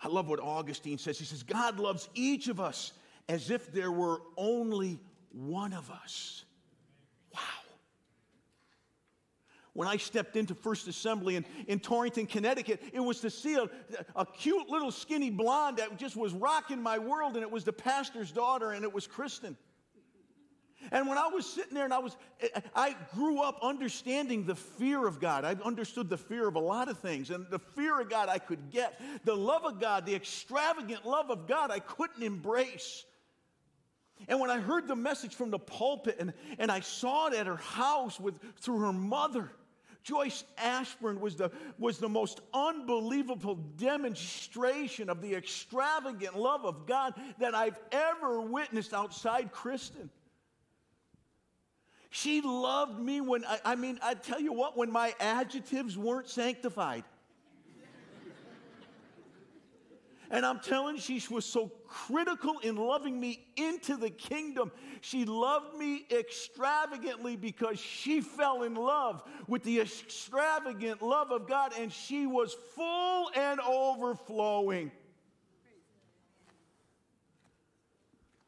I 0.00 0.06
love 0.06 0.28
what 0.28 0.38
Augustine 0.38 0.98
says. 0.98 1.18
He 1.18 1.24
says, 1.24 1.42
God 1.42 1.80
loves 1.80 2.08
each 2.14 2.46
of 2.46 2.60
us 2.60 2.92
as 3.28 3.50
if 3.50 3.72
there 3.72 3.90
were 3.90 4.22
only 4.36 5.00
one 5.32 5.72
of 5.72 5.90
us. 5.90 6.44
When 9.76 9.86
I 9.86 9.98
stepped 9.98 10.36
into 10.36 10.54
First 10.54 10.88
Assembly 10.88 11.36
in, 11.36 11.44
in 11.68 11.78
Torrington, 11.78 12.26
Connecticut, 12.26 12.82
it 12.92 13.00
was 13.00 13.20
to 13.20 13.30
see 13.30 13.56
a, 13.56 13.68
a 14.16 14.24
cute 14.24 14.70
little 14.70 14.90
skinny 14.90 15.30
blonde 15.30 15.76
that 15.76 15.98
just 15.98 16.16
was 16.16 16.32
rocking 16.32 16.82
my 16.82 16.98
world, 16.98 17.34
and 17.34 17.42
it 17.42 17.50
was 17.50 17.62
the 17.62 17.72
pastor's 17.72 18.32
daughter, 18.32 18.72
and 18.72 18.84
it 18.84 18.92
was 18.92 19.06
Kristen. 19.06 19.56
And 20.92 21.08
when 21.08 21.18
I 21.18 21.26
was 21.26 21.44
sitting 21.46 21.74
there 21.74 21.84
and 21.84 21.92
I 21.92 21.98
was, 21.98 22.16
I 22.74 22.94
grew 23.14 23.42
up 23.42 23.58
understanding 23.60 24.44
the 24.44 24.54
fear 24.54 25.06
of 25.06 25.20
God. 25.20 25.44
I 25.44 25.56
understood 25.64 26.08
the 26.08 26.18
fear 26.18 26.46
of 26.46 26.54
a 26.54 26.60
lot 26.60 26.88
of 26.88 26.98
things. 26.98 27.30
And 27.30 27.46
the 27.50 27.58
fear 27.58 28.00
of 28.00 28.08
God 28.08 28.28
I 28.28 28.38
could 28.38 28.70
get. 28.70 29.00
The 29.24 29.34
love 29.34 29.64
of 29.64 29.80
God, 29.80 30.06
the 30.06 30.14
extravagant 30.14 31.04
love 31.04 31.30
of 31.30 31.48
God 31.48 31.70
I 31.72 31.80
couldn't 31.80 32.22
embrace. 32.22 33.04
And 34.28 34.40
when 34.40 34.50
I 34.50 34.58
heard 34.58 34.86
the 34.86 34.96
message 34.96 35.34
from 35.34 35.50
the 35.50 35.58
pulpit 35.58 36.16
and, 36.20 36.32
and 36.58 36.70
I 36.70 36.80
saw 36.80 37.28
it 37.28 37.34
at 37.34 37.46
her 37.46 37.56
house 37.56 38.18
with, 38.18 38.38
through 38.60 38.80
her 38.80 38.92
mother, 38.92 39.50
Joyce 40.06 40.44
Ashburn 40.56 41.20
was 41.20 41.34
the, 41.34 41.50
was 41.80 41.98
the 41.98 42.08
most 42.08 42.40
unbelievable 42.54 43.56
demonstration 43.76 45.10
of 45.10 45.20
the 45.20 45.34
extravagant 45.34 46.38
love 46.38 46.64
of 46.64 46.86
God 46.86 47.14
that 47.40 47.56
I've 47.56 47.76
ever 47.90 48.40
witnessed 48.40 48.94
outside 48.94 49.50
Kristen. 49.50 50.08
She 52.10 52.40
loved 52.40 53.00
me 53.00 53.20
when, 53.20 53.44
I, 53.46 53.58
I 53.64 53.74
mean, 53.74 53.98
I 54.00 54.14
tell 54.14 54.40
you 54.40 54.52
what, 54.52 54.76
when 54.76 54.92
my 54.92 55.12
adjectives 55.18 55.98
weren't 55.98 56.28
sanctified. 56.28 57.02
And 60.30 60.44
I'm 60.44 60.60
telling 60.60 60.96
you, 60.96 61.00
she 61.00 61.32
was 61.32 61.44
so 61.44 61.70
critical 61.86 62.58
in 62.60 62.76
loving 62.76 63.18
me 63.18 63.46
into 63.56 63.96
the 63.96 64.10
kingdom. 64.10 64.72
She 65.00 65.24
loved 65.24 65.76
me 65.76 66.06
extravagantly 66.10 67.36
because 67.36 67.78
she 67.78 68.20
fell 68.20 68.62
in 68.62 68.74
love 68.74 69.22
with 69.46 69.62
the 69.62 69.80
extravagant 69.80 71.02
love 71.02 71.30
of 71.30 71.48
God 71.48 71.72
and 71.78 71.92
she 71.92 72.26
was 72.26 72.56
full 72.74 73.30
and 73.34 73.60
overflowing. 73.60 74.90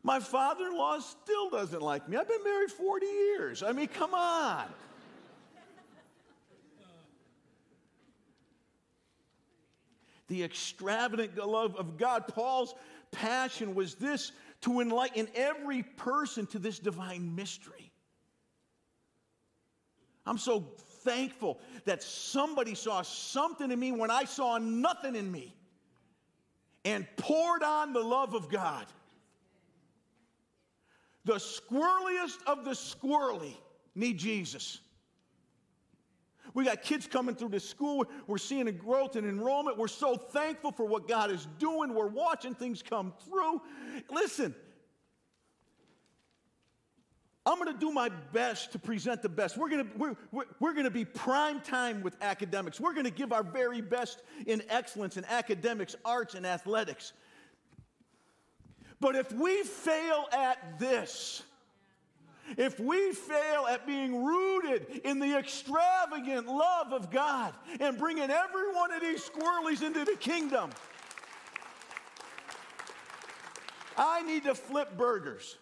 My 0.02 0.20
father 0.20 0.68
in 0.68 0.76
law 0.76 0.98
still 1.00 1.50
doesn't 1.50 1.82
like 1.82 2.08
me. 2.08 2.16
I've 2.16 2.28
been 2.28 2.42
married 2.42 2.70
40 2.70 3.06
years. 3.06 3.62
I 3.62 3.72
mean, 3.72 3.88
come 3.88 4.14
on. 4.14 4.66
The 10.28 10.44
extravagant 10.44 11.36
love 11.36 11.76
of 11.76 11.96
God. 11.96 12.28
Paul's 12.28 12.74
passion 13.10 13.74
was 13.74 13.94
this 13.94 14.32
to 14.62 14.80
enlighten 14.80 15.28
every 15.34 15.82
person 15.82 16.46
to 16.46 16.58
this 16.58 16.78
divine 16.78 17.34
mystery. 17.34 17.90
I'm 20.26 20.38
so 20.38 20.60
thankful 21.04 21.58
that 21.86 22.02
somebody 22.02 22.74
saw 22.74 23.02
something 23.02 23.70
in 23.70 23.78
me 23.78 23.92
when 23.92 24.10
I 24.10 24.24
saw 24.24 24.58
nothing 24.58 25.16
in 25.16 25.30
me 25.30 25.54
and 26.84 27.06
poured 27.16 27.62
on 27.62 27.92
the 27.92 28.00
love 28.00 28.34
of 28.34 28.50
God. 28.50 28.86
The 31.24 31.34
squirreliest 31.34 32.38
of 32.46 32.64
the 32.64 32.72
squirrely 32.72 33.54
need 33.94 34.18
Jesus. 34.18 34.80
We 36.54 36.64
got 36.64 36.82
kids 36.82 37.06
coming 37.06 37.34
through 37.34 37.50
the 37.50 37.60
school. 37.60 38.06
We're 38.26 38.38
seeing 38.38 38.68
a 38.68 38.72
growth 38.72 39.16
in 39.16 39.28
enrollment. 39.28 39.78
We're 39.78 39.88
so 39.88 40.16
thankful 40.16 40.72
for 40.72 40.84
what 40.84 41.08
God 41.08 41.30
is 41.30 41.46
doing. 41.58 41.94
We're 41.94 42.08
watching 42.08 42.54
things 42.54 42.82
come 42.82 43.12
through. 43.26 43.60
Listen, 44.10 44.54
I'm 47.48 47.58
going 47.58 47.72
to 47.72 47.78
do 47.78 47.90
my 47.90 48.10
best 48.32 48.72
to 48.72 48.78
present 48.78 49.22
the 49.22 49.28
best. 49.30 49.56
We're 49.56 49.70
going 49.70 49.88
to, 49.88 49.96
we're, 49.96 50.16
we're, 50.32 50.44
we're 50.60 50.72
going 50.74 50.84
to 50.84 50.90
be 50.90 51.06
prime 51.06 51.60
time 51.62 52.02
with 52.02 52.14
academics. 52.20 52.78
We're 52.78 52.92
going 52.92 53.06
to 53.06 53.10
give 53.10 53.32
our 53.32 53.42
very 53.42 53.80
best 53.80 54.22
in 54.46 54.62
excellence 54.68 55.16
in 55.16 55.24
academics, 55.24 55.96
arts, 56.04 56.34
and 56.34 56.44
athletics. 56.44 57.14
But 59.00 59.16
if 59.16 59.32
we 59.32 59.62
fail 59.62 60.26
at 60.30 60.78
this, 60.78 61.42
if 62.56 62.80
we 62.80 63.12
fail 63.12 63.66
at 63.68 63.86
being 63.86 64.24
rooted 64.24 65.02
in 65.04 65.18
the 65.18 65.36
extravagant 65.36 66.46
love 66.46 66.92
of 66.92 67.10
God 67.10 67.54
and 67.80 67.98
bringing 67.98 68.30
every 68.30 68.72
one 68.72 68.92
of 68.92 69.00
these 69.00 69.28
squirrelies 69.28 69.82
into 69.82 70.04
the 70.04 70.16
kingdom, 70.18 70.70
I 73.96 74.22
need 74.22 74.44
to 74.44 74.54
flip 74.54 74.96
burgers. 74.96 75.56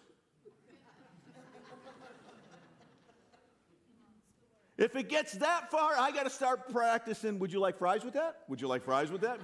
If 4.77 4.95
it 4.95 5.09
gets 5.09 5.33
that 5.33 5.71
far, 5.71 5.93
I 5.97 6.11
got 6.11 6.23
to 6.23 6.29
start 6.29 6.71
practicing. 6.71 7.39
Would 7.39 7.51
you 7.51 7.59
like 7.59 7.79
fries 7.79 8.05
with 8.05 8.13
that? 8.13 8.41
Would 8.47 8.61
you 8.61 8.67
like 8.67 8.83
fries 8.83 9.11
with 9.11 9.21
that? 9.21 9.39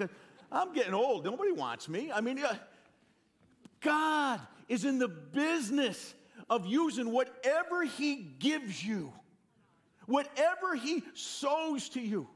I'm 0.52 0.74
getting 0.74 0.94
old. 0.94 1.26
Nobody 1.26 1.52
wants 1.52 1.90
me. 1.90 2.12
I 2.12 2.22
mean, 2.22 2.38
uh, 2.38 2.56
God 3.82 4.40
is 4.70 4.86
in 4.86 5.00
the 5.00 5.08
business 5.08 6.14
of 6.50 6.66
using 6.66 7.12
whatever 7.12 7.84
He 7.84 8.16
gives 8.16 8.84
you, 8.84 9.12
whatever 10.06 10.76
He 10.76 11.04
sows 11.14 11.90
to 11.90 12.02
you. 12.02 12.28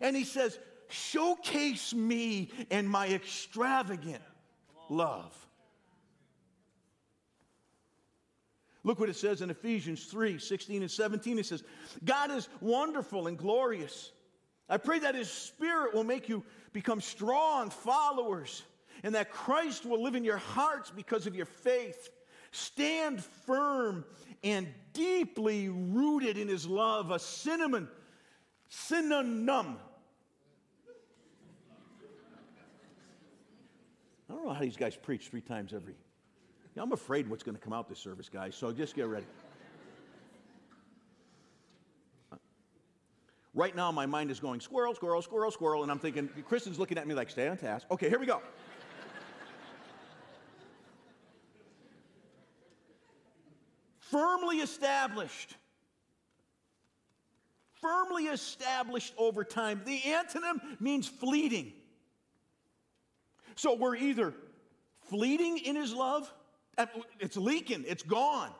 And 0.00 0.16
He 0.16 0.24
says, 0.24 0.58
showcase 0.88 1.94
me 1.94 2.50
and 2.70 2.88
my 2.88 3.08
extravagant 3.08 4.22
love. 4.88 5.34
Look 8.84 9.00
what 9.00 9.08
it 9.08 9.16
says 9.16 9.40
in 9.40 9.48
Ephesians 9.48 10.04
3 10.04 10.38
16 10.38 10.82
and 10.82 10.90
17. 10.90 11.38
It 11.38 11.46
says, 11.46 11.64
God 12.04 12.30
is 12.30 12.48
wonderful 12.60 13.26
and 13.26 13.38
glorious. 13.38 14.12
I 14.68 14.76
pray 14.76 14.98
that 15.00 15.14
His 15.14 15.30
Spirit 15.30 15.94
will 15.94 16.04
make 16.04 16.28
you 16.28 16.44
become 16.72 17.00
strong 17.00 17.70
followers 17.70 18.62
and 19.02 19.14
that 19.14 19.30
Christ 19.30 19.84
will 19.84 20.02
live 20.02 20.14
in 20.14 20.24
your 20.24 20.38
hearts 20.38 20.90
because 20.90 21.26
of 21.26 21.34
your 21.34 21.46
faith. 21.46 22.10
Stand 22.54 23.24
firm 23.24 24.04
and 24.44 24.68
deeply 24.92 25.68
rooted 25.68 26.38
in 26.38 26.46
His 26.46 26.68
love, 26.68 27.10
a 27.10 27.18
cinnamon, 27.18 27.88
synonym. 28.68 29.76
I 34.30 34.32
don't 34.32 34.46
know 34.46 34.52
how 34.52 34.60
these 34.60 34.76
guys 34.76 34.94
preach 34.94 35.26
three 35.26 35.40
times 35.40 35.72
every 35.72 35.94
Yeah, 36.76 36.84
I'm 36.84 36.92
afraid 36.92 37.28
what's 37.28 37.42
going 37.42 37.56
to 37.56 37.60
come 37.60 37.72
out 37.72 37.88
this 37.88 37.98
service, 37.98 38.28
guys, 38.28 38.54
so 38.54 38.72
just 38.72 38.94
get 38.94 39.08
ready. 39.08 39.26
Uh, 42.30 42.36
right 43.52 43.74
now, 43.74 43.90
my 43.90 44.06
mind 44.06 44.30
is 44.30 44.38
going 44.38 44.60
squirrel, 44.60 44.94
squirrel, 44.94 45.22
squirrel, 45.22 45.50
squirrel, 45.50 45.82
and 45.82 45.90
I'm 45.90 45.98
thinking, 45.98 46.28
Kristen's 46.46 46.78
looking 46.78 46.98
at 46.98 47.08
me 47.08 47.14
like, 47.14 47.30
stay 47.30 47.48
on 47.48 47.56
task. 47.56 47.88
Okay, 47.90 48.08
here 48.08 48.20
we 48.20 48.26
go. 48.26 48.40
Firmly 54.14 54.58
established. 54.58 55.56
Firmly 57.82 58.26
established 58.26 59.12
over 59.18 59.42
time. 59.42 59.82
The 59.84 59.98
antonym 59.98 60.60
means 60.80 61.08
fleeting. 61.08 61.72
So 63.56 63.74
we're 63.74 63.96
either 63.96 64.32
fleeting 65.08 65.58
in 65.58 65.74
his 65.74 65.92
love 65.92 66.32
it's 67.18 67.36
leaking, 67.36 67.84
it's 67.88 68.04
gone. 68.04 68.50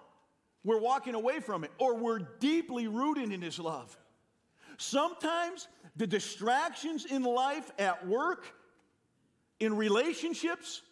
We're 0.64 0.80
walking 0.80 1.14
away 1.14 1.38
from 1.38 1.62
it, 1.62 1.70
or 1.78 1.96
we're 1.96 2.20
deeply 2.40 2.88
rooted 2.88 3.30
in 3.32 3.42
His 3.42 3.58
love. 3.58 3.96
Sometimes 4.76 5.68
the 5.96 6.06
distractions 6.06 7.04
in 7.04 7.23
life, 7.23 7.70
at 7.78 8.06
work, 8.06 8.46
in 9.61 9.76
relationships, 9.76 10.82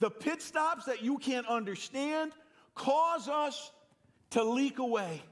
the 0.00 0.10
pit 0.10 0.40
stops 0.40 0.86
that 0.86 1.02
you 1.02 1.18
can't 1.18 1.46
understand 1.46 2.32
cause 2.78 3.28
us 3.28 3.70
to 4.30 4.42
leak 4.42 4.78
away. 4.78 5.22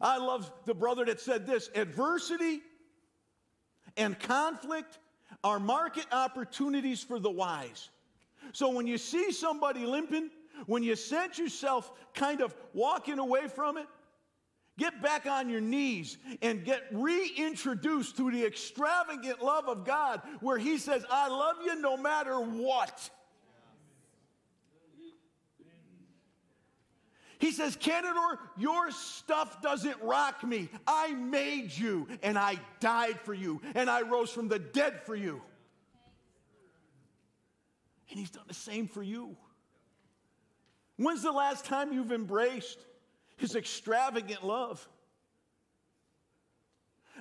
I 0.00 0.18
love 0.18 0.50
the 0.64 0.74
brother 0.74 1.04
that 1.06 1.20
said 1.20 1.46
this 1.46 1.70
adversity 1.74 2.60
and 3.96 4.18
conflict 4.18 4.98
are 5.42 5.58
market 5.58 6.06
opportunities 6.12 7.02
for 7.02 7.18
the 7.18 7.30
wise. 7.30 7.90
So 8.52 8.70
when 8.70 8.86
you 8.86 8.98
see 8.98 9.32
somebody 9.32 9.86
limping, 9.86 10.30
when 10.66 10.82
you 10.82 10.96
sense 10.96 11.38
yourself 11.38 11.90
kind 12.14 12.40
of 12.40 12.54
walking 12.72 13.18
away 13.18 13.48
from 13.48 13.76
it, 13.76 13.86
get 14.78 15.02
back 15.02 15.26
on 15.26 15.48
your 15.48 15.60
knees 15.60 16.18
and 16.42 16.64
get 16.64 16.82
reintroduced 16.92 18.16
to 18.16 18.30
the 18.30 18.44
extravagant 18.44 19.42
love 19.42 19.68
of 19.68 19.84
God 19.84 20.20
where 20.40 20.58
He 20.58 20.78
says, 20.78 21.04
I 21.10 21.28
love 21.28 21.56
you 21.64 21.80
no 21.80 21.96
matter 21.96 22.36
what. 22.36 23.10
He 27.38 27.52
says, 27.52 27.76
Cantadore, 27.76 28.38
your 28.56 28.90
stuff 28.90 29.60
doesn't 29.62 30.00
rock 30.02 30.44
me. 30.44 30.68
I 30.86 31.12
made 31.12 31.76
you 31.76 32.06
and 32.22 32.38
I 32.38 32.58
died 32.80 33.20
for 33.20 33.34
you 33.34 33.60
and 33.74 33.90
I 33.90 34.02
rose 34.02 34.30
from 34.30 34.48
the 34.48 34.58
dead 34.58 35.02
for 35.02 35.14
you. 35.14 35.42
And 38.10 38.18
He's 38.18 38.30
done 38.30 38.44
the 38.46 38.54
same 38.54 38.86
for 38.86 39.02
you. 39.02 39.36
When's 40.96 41.22
the 41.22 41.32
last 41.32 41.64
time 41.64 41.92
you've 41.92 42.12
embraced 42.12 42.78
His 43.36 43.56
extravagant 43.56 44.44
love? 44.44 44.86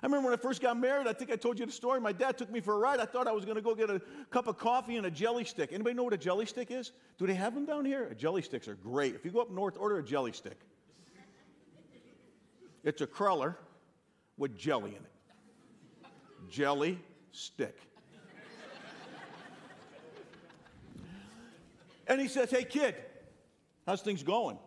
I 0.04 0.06
remember 0.06 0.32
when 0.32 0.38
I 0.38 0.42
first 0.42 0.62
got 0.62 0.78
married, 0.78 1.08
I 1.08 1.14
think 1.14 1.32
I 1.32 1.38
told 1.38 1.58
you 1.58 1.66
the 1.66 1.72
story. 1.72 2.02
My 2.02 2.12
dad 2.12 2.38
took 2.38 2.52
me 2.52 2.60
for 2.60 2.74
a 2.74 2.78
ride. 2.78 3.00
I 3.00 3.06
thought 3.06 3.26
I 3.26 3.32
was 3.32 3.46
going 3.46 3.56
to 3.56 3.62
go 3.62 3.74
get 3.74 3.90
a 3.90 4.02
cup 4.32 4.48
of 4.48 4.58
coffee 4.58 4.98
and 4.98 5.06
a 5.06 5.12
jelly 5.12 5.46
stick. 5.46 5.70
Anybody 5.72 5.96
know 5.96 6.04
what 6.04 6.12
a 6.12 6.18
jelly 6.18 6.46
stick 6.46 6.72
is? 6.72 6.92
Do 7.18 7.26
they 7.26 7.34
have 7.36 7.56
them 7.56 7.66
down 7.66 7.86
here? 7.86 8.14
Jelly 8.20 8.42
sticks 8.42 8.68
are 8.68 8.76
great. 8.76 9.16
If 9.16 9.24
you 9.24 9.32
go 9.32 9.40
up 9.40 9.50
north, 9.50 9.78
order 9.80 9.98
a 10.00 10.04
jelly 10.04 10.34
stick. 10.34 10.60
It's 12.84 13.00
a 13.00 13.08
cruller 13.08 13.58
with 14.38 14.58
jelly 14.58 14.90
in 14.90 14.98
it. 14.98 16.12
Jelly 16.50 17.00
stick. 17.32 17.80
And 22.08 22.20
he 22.20 22.28
says, 22.28 22.52
Hey, 22.52 22.66
kid, 22.66 22.96
how's 23.88 24.02
things 24.02 24.22
going? 24.22 24.58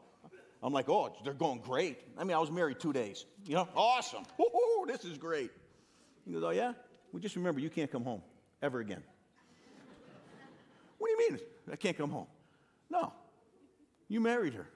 I'm 0.62 0.72
like, 0.72 0.88
Oh, 0.88 1.14
they're 1.24 1.34
going 1.34 1.60
great. 1.60 1.98
I 2.18 2.24
mean, 2.24 2.36
I 2.36 2.40
was 2.40 2.50
married 2.50 2.80
two 2.80 2.92
days. 2.92 3.24
You 3.44 3.56
know, 3.56 3.68
awesome. 3.76 4.24
Woo-hoo, 4.38 4.86
this 4.86 5.04
is 5.04 5.18
great. 5.18 5.50
He 6.24 6.32
goes, 6.32 6.42
Oh, 6.44 6.50
yeah? 6.50 6.72
Well, 7.12 7.20
just 7.20 7.36
remember, 7.36 7.60
you 7.60 7.70
can't 7.70 7.90
come 7.90 8.04
home 8.04 8.22
ever 8.62 8.80
again. 8.80 9.02
what 10.98 11.08
do 11.08 11.24
you 11.24 11.30
mean? 11.30 11.40
I 11.70 11.76
can't 11.76 11.96
come 11.96 12.10
home. 12.10 12.26
No. 12.90 13.12
You 14.08 14.20
married 14.20 14.54
her. 14.54 14.66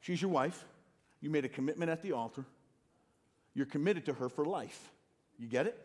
She's 0.00 0.20
your 0.20 0.30
wife. 0.30 0.64
You 1.20 1.30
made 1.30 1.44
a 1.44 1.48
commitment 1.48 1.90
at 1.90 2.02
the 2.02 2.12
altar. 2.12 2.44
You're 3.54 3.66
committed 3.66 4.06
to 4.06 4.14
her 4.14 4.28
for 4.28 4.44
life. 4.44 4.90
You 5.38 5.46
get 5.46 5.66
it? 5.66 5.78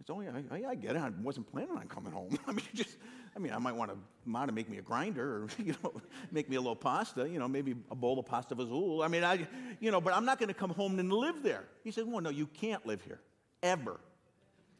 It's 0.00 0.10
only, 0.10 0.28
I, 0.28 0.70
I, 0.70 0.74
get 0.74 0.94
it. 0.94 1.02
I 1.02 1.10
wasn't 1.22 1.50
planning 1.50 1.76
on 1.76 1.88
coming 1.88 2.12
home. 2.12 2.38
I 2.46 2.52
mean, 2.52 2.64
just, 2.74 2.96
I 3.36 3.38
mean, 3.38 3.52
I 3.52 3.58
might 3.58 3.76
want 3.76 3.90
to, 3.90 3.98
want 4.30 4.48
to 4.48 4.54
make 4.54 4.70
me 4.70 4.78
a 4.78 4.82
grinder 4.82 5.42
or, 5.42 5.48
you 5.62 5.74
know, 5.84 5.92
make 6.32 6.48
me 6.48 6.56
a 6.56 6.60
little 6.60 6.74
pasta, 6.74 7.28
you 7.28 7.38
know, 7.38 7.46
maybe 7.46 7.74
a 7.90 7.94
bowl 7.94 8.18
of 8.18 8.24
pasta 8.24 8.56
fazool. 8.56 9.04
I 9.04 9.08
mean, 9.08 9.22
I, 9.22 9.46
you 9.78 9.90
know, 9.90 10.00
but 10.00 10.14
I'm 10.14 10.24
not 10.24 10.38
going 10.38 10.48
to 10.48 10.54
come 10.54 10.70
home 10.70 10.98
and 10.98 11.12
live 11.12 11.42
there. 11.42 11.64
He 11.84 11.90
said, 11.90 12.06
well, 12.06 12.22
no, 12.22 12.30
you 12.30 12.46
can't 12.46 12.84
live 12.86 13.02
here 13.02 13.20
ever 13.62 14.00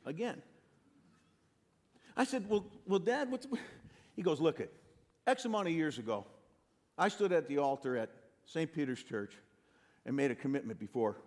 again. 0.06 0.40
I 2.16 2.24
said, 2.24 2.48
well, 2.48 2.64
well, 2.86 2.98
Dad, 2.98 3.30
what's, 3.30 3.46
he 4.16 4.22
goes, 4.22 4.40
look 4.40 4.58
it, 4.58 4.72
X 5.26 5.44
amount 5.44 5.68
of 5.68 5.74
years 5.74 5.98
ago, 5.98 6.24
I 6.96 7.08
stood 7.08 7.32
at 7.32 7.48
the 7.48 7.58
altar 7.58 7.98
at 7.98 8.08
St. 8.46 8.72
Peter's 8.72 9.02
Church 9.02 9.34
and 10.06 10.16
made 10.16 10.30
a 10.30 10.34
commitment 10.34 10.78
before 10.78 11.18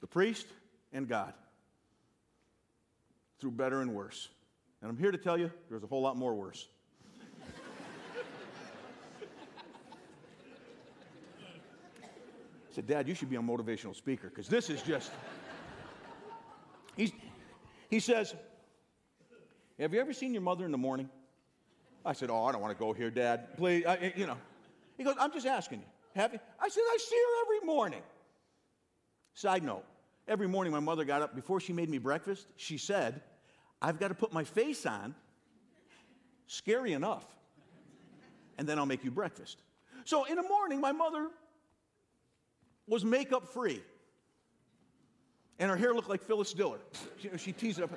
the 0.00 0.06
priest 0.06 0.46
and 0.94 1.06
God 1.06 1.34
through 3.38 3.50
better 3.50 3.82
and 3.82 3.94
worse. 3.94 4.28
And 4.80 4.90
I'm 4.90 4.96
here 4.96 5.10
to 5.10 5.18
tell 5.18 5.38
you, 5.38 5.50
there's 5.68 5.82
a 5.82 5.86
whole 5.86 6.02
lot 6.02 6.16
more 6.16 6.34
worse. 6.34 6.68
I 12.70 12.74
said, 12.74 12.86
Dad, 12.86 13.08
you 13.08 13.14
should 13.14 13.30
be 13.30 13.36
a 13.36 13.40
motivational 13.40 13.96
speaker 13.96 14.28
because 14.28 14.48
this 14.48 14.70
is 14.70 14.82
just. 14.82 15.10
He's, 16.96 17.10
he 17.90 17.98
says, 17.98 18.34
Have 19.80 19.92
you 19.92 20.00
ever 20.00 20.12
seen 20.12 20.32
your 20.32 20.42
mother 20.42 20.64
in 20.64 20.70
the 20.70 20.78
morning? 20.78 21.08
I 22.04 22.12
said, 22.12 22.30
Oh, 22.30 22.44
I 22.44 22.52
don't 22.52 22.60
want 22.60 22.76
to 22.76 22.78
go 22.78 22.92
here, 22.92 23.10
Dad. 23.10 23.56
Please, 23.56 23.84
I, 23.84 24.12
you 24.14 24.26
know. 24.26 24.36
He 24.96 25.04
goes, 25.04 25.16
I'm 25.18 25.32
just 25.32 25.46
asking 25.46 25.80
you. 25.80 25.86
Have 26.14 26.32
you? 26.32 26.40
I 26.60 26.68
said, 26.68 26.82
I 26.88 26.98
see 27.00 27.16
her 27.16 27.56
every 27.56 27.66
morning. 27.66 28.02
Side 29.34 29.64
note 29.64 29.84
every 30.28 30.46
morning 30.46 30.72
my 30.72 30.80
mother 30.80 31.04
got 31.04 31.22
up, 31.22 31.34
before 31.34 31.58
she 31.58 31.72
made 31.72 31.88
me 31.88 31.98
breakfast, 31.98 32.46
she 32.56 32.78
said, 32.78 33.20
I've 33.80 33.98
got 33.98 34.08
to 34.08 34.14
put 34.14 34.32
my 34.32 34.44
face 34.44 34.86
on. 34.86 35.14
Scary 36.46 36.92
enough. 36.92 37.24
And 38.56 38.68
then 38.68 38.78
I'll 38.78 38.86
make 38.86 39.04
you 39.04 39.10
breakfast. 39.10 39.58
So 40.04 40.24
in 40.24 40.36
the 40.36 40.42
morning, 40.42 40.80
my 40.80 40.92
mother 40.92 41.28
was 42.86 43.04
makeup 43.04 43.48
free. 43.52 43.82
And 45.58 45.70
her 45.70 45.76
hair 45.76 45.92
looked 45.92 46.08
like 46.08 46.22
Phyllis 46.22 46.52
Diller. 46.52 46.78
She, 47.20 47.30
she 47.36 47.52
teased 47.52 47.78
it 47.78 47.84
up. 47.84 47.90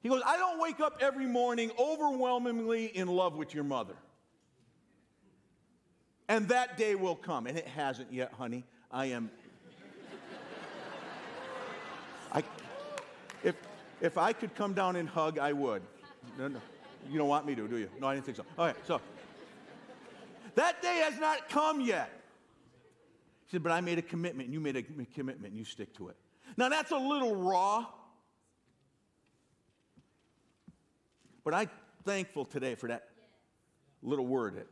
He 0.00 0.08
goes, 0.08 0.22
I 0.24 0.36
don't 0.36 0.60
wake 0.60 0.80
up 0.80 0.98
every 1.00 1.26
morning 1.26 1.72
overwhelmingly 1.78 2.86
in 2.86 3.08
love 3.08 3.36
with 3.36 3.54
your 3.54 3.64
mother. 3.64 3.94
And 6.28 6.48
that 6.48 6.76
day 6.76 6.94
will 6.94 7.16
come. 7.16 7.46
And 7.46 7.58
it 7.58 7.66
hasn't 7.66 8.12
yet, 8.12 8.32
honey. 8.32 8.64
I 8.90 9.06
am. 9.06 9.30
I, 12.30 12.44
if, 14.00 14.18
I 14.18 14.32
could 14.32 14.54
come 14.54 14.74
down 14.74 14.96
and 14.96 15.08
hug, 15.08 15.38
I 15.38 15.52
would. 15.52 15.82
No, 16.38 16.48
no. 16.48 16.60
You 17.10 17.18
don't 17.18 17.28
want 17.28 17.46
me 17.46 17.54
to, 17.54 17.66
do 17.68 17.78
you? 17.78 17.88
No, 18.00 18.08
I 18.08 18.14
didn't 18.14 18.26
think 18.26 18.36
so. 18.36 18.44
All 18.58 18.66
right, 18.66 18.76
so 18.86 19.00
That 20.54 20.82
day 20.82 21.02
has 21.04 21.18
not 21.18 21.48
come 21.48 21.80
yet. 21.80 22.10
He 23.46 23.52
said, 23.52 23.62
But 23.62 23.72
I 23.72 23.80
made 23.80 23.98
a 23.98 24.02
commitment, 24.02 24.46
and 24.48 24.54
you 24.54 24.60
made 24.60 24.76
a 24.76 24.82
commitment, 25.14 25.50
and 25.50 25.56
you 25.56 25.64
stick 25.64 25.94
to 25.96 26.08
it. 26.08 26.16
Now, 26.56 26.68
that's 26.68 26.90
a 26.90 26.96
little 26.96 27.34
raw. 27.34 27.86
But 31.44 31.54
I'm 31.54 31.70
thankful 32.04 32.44
today 32.44 32.74
for 32.74 32.88
that 32.88 33.08
little 34.02 34.26
word 34.26 34.56
that 34.56 34.66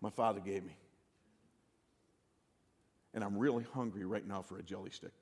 my 0.00 0.10
father 0.10 0.40
gave 0.40 0.64
me. 0.64 0.76
And 3.14 3.24
I'm 3.24 3.38
really 3.38 3.64
hungry 3.72 4.04
right 4.04 4.26
now 4.26 4.42
for 4.42 4.58
a 4.58 4.62
jelly 4.62 4.90
stick. 4.90 5.12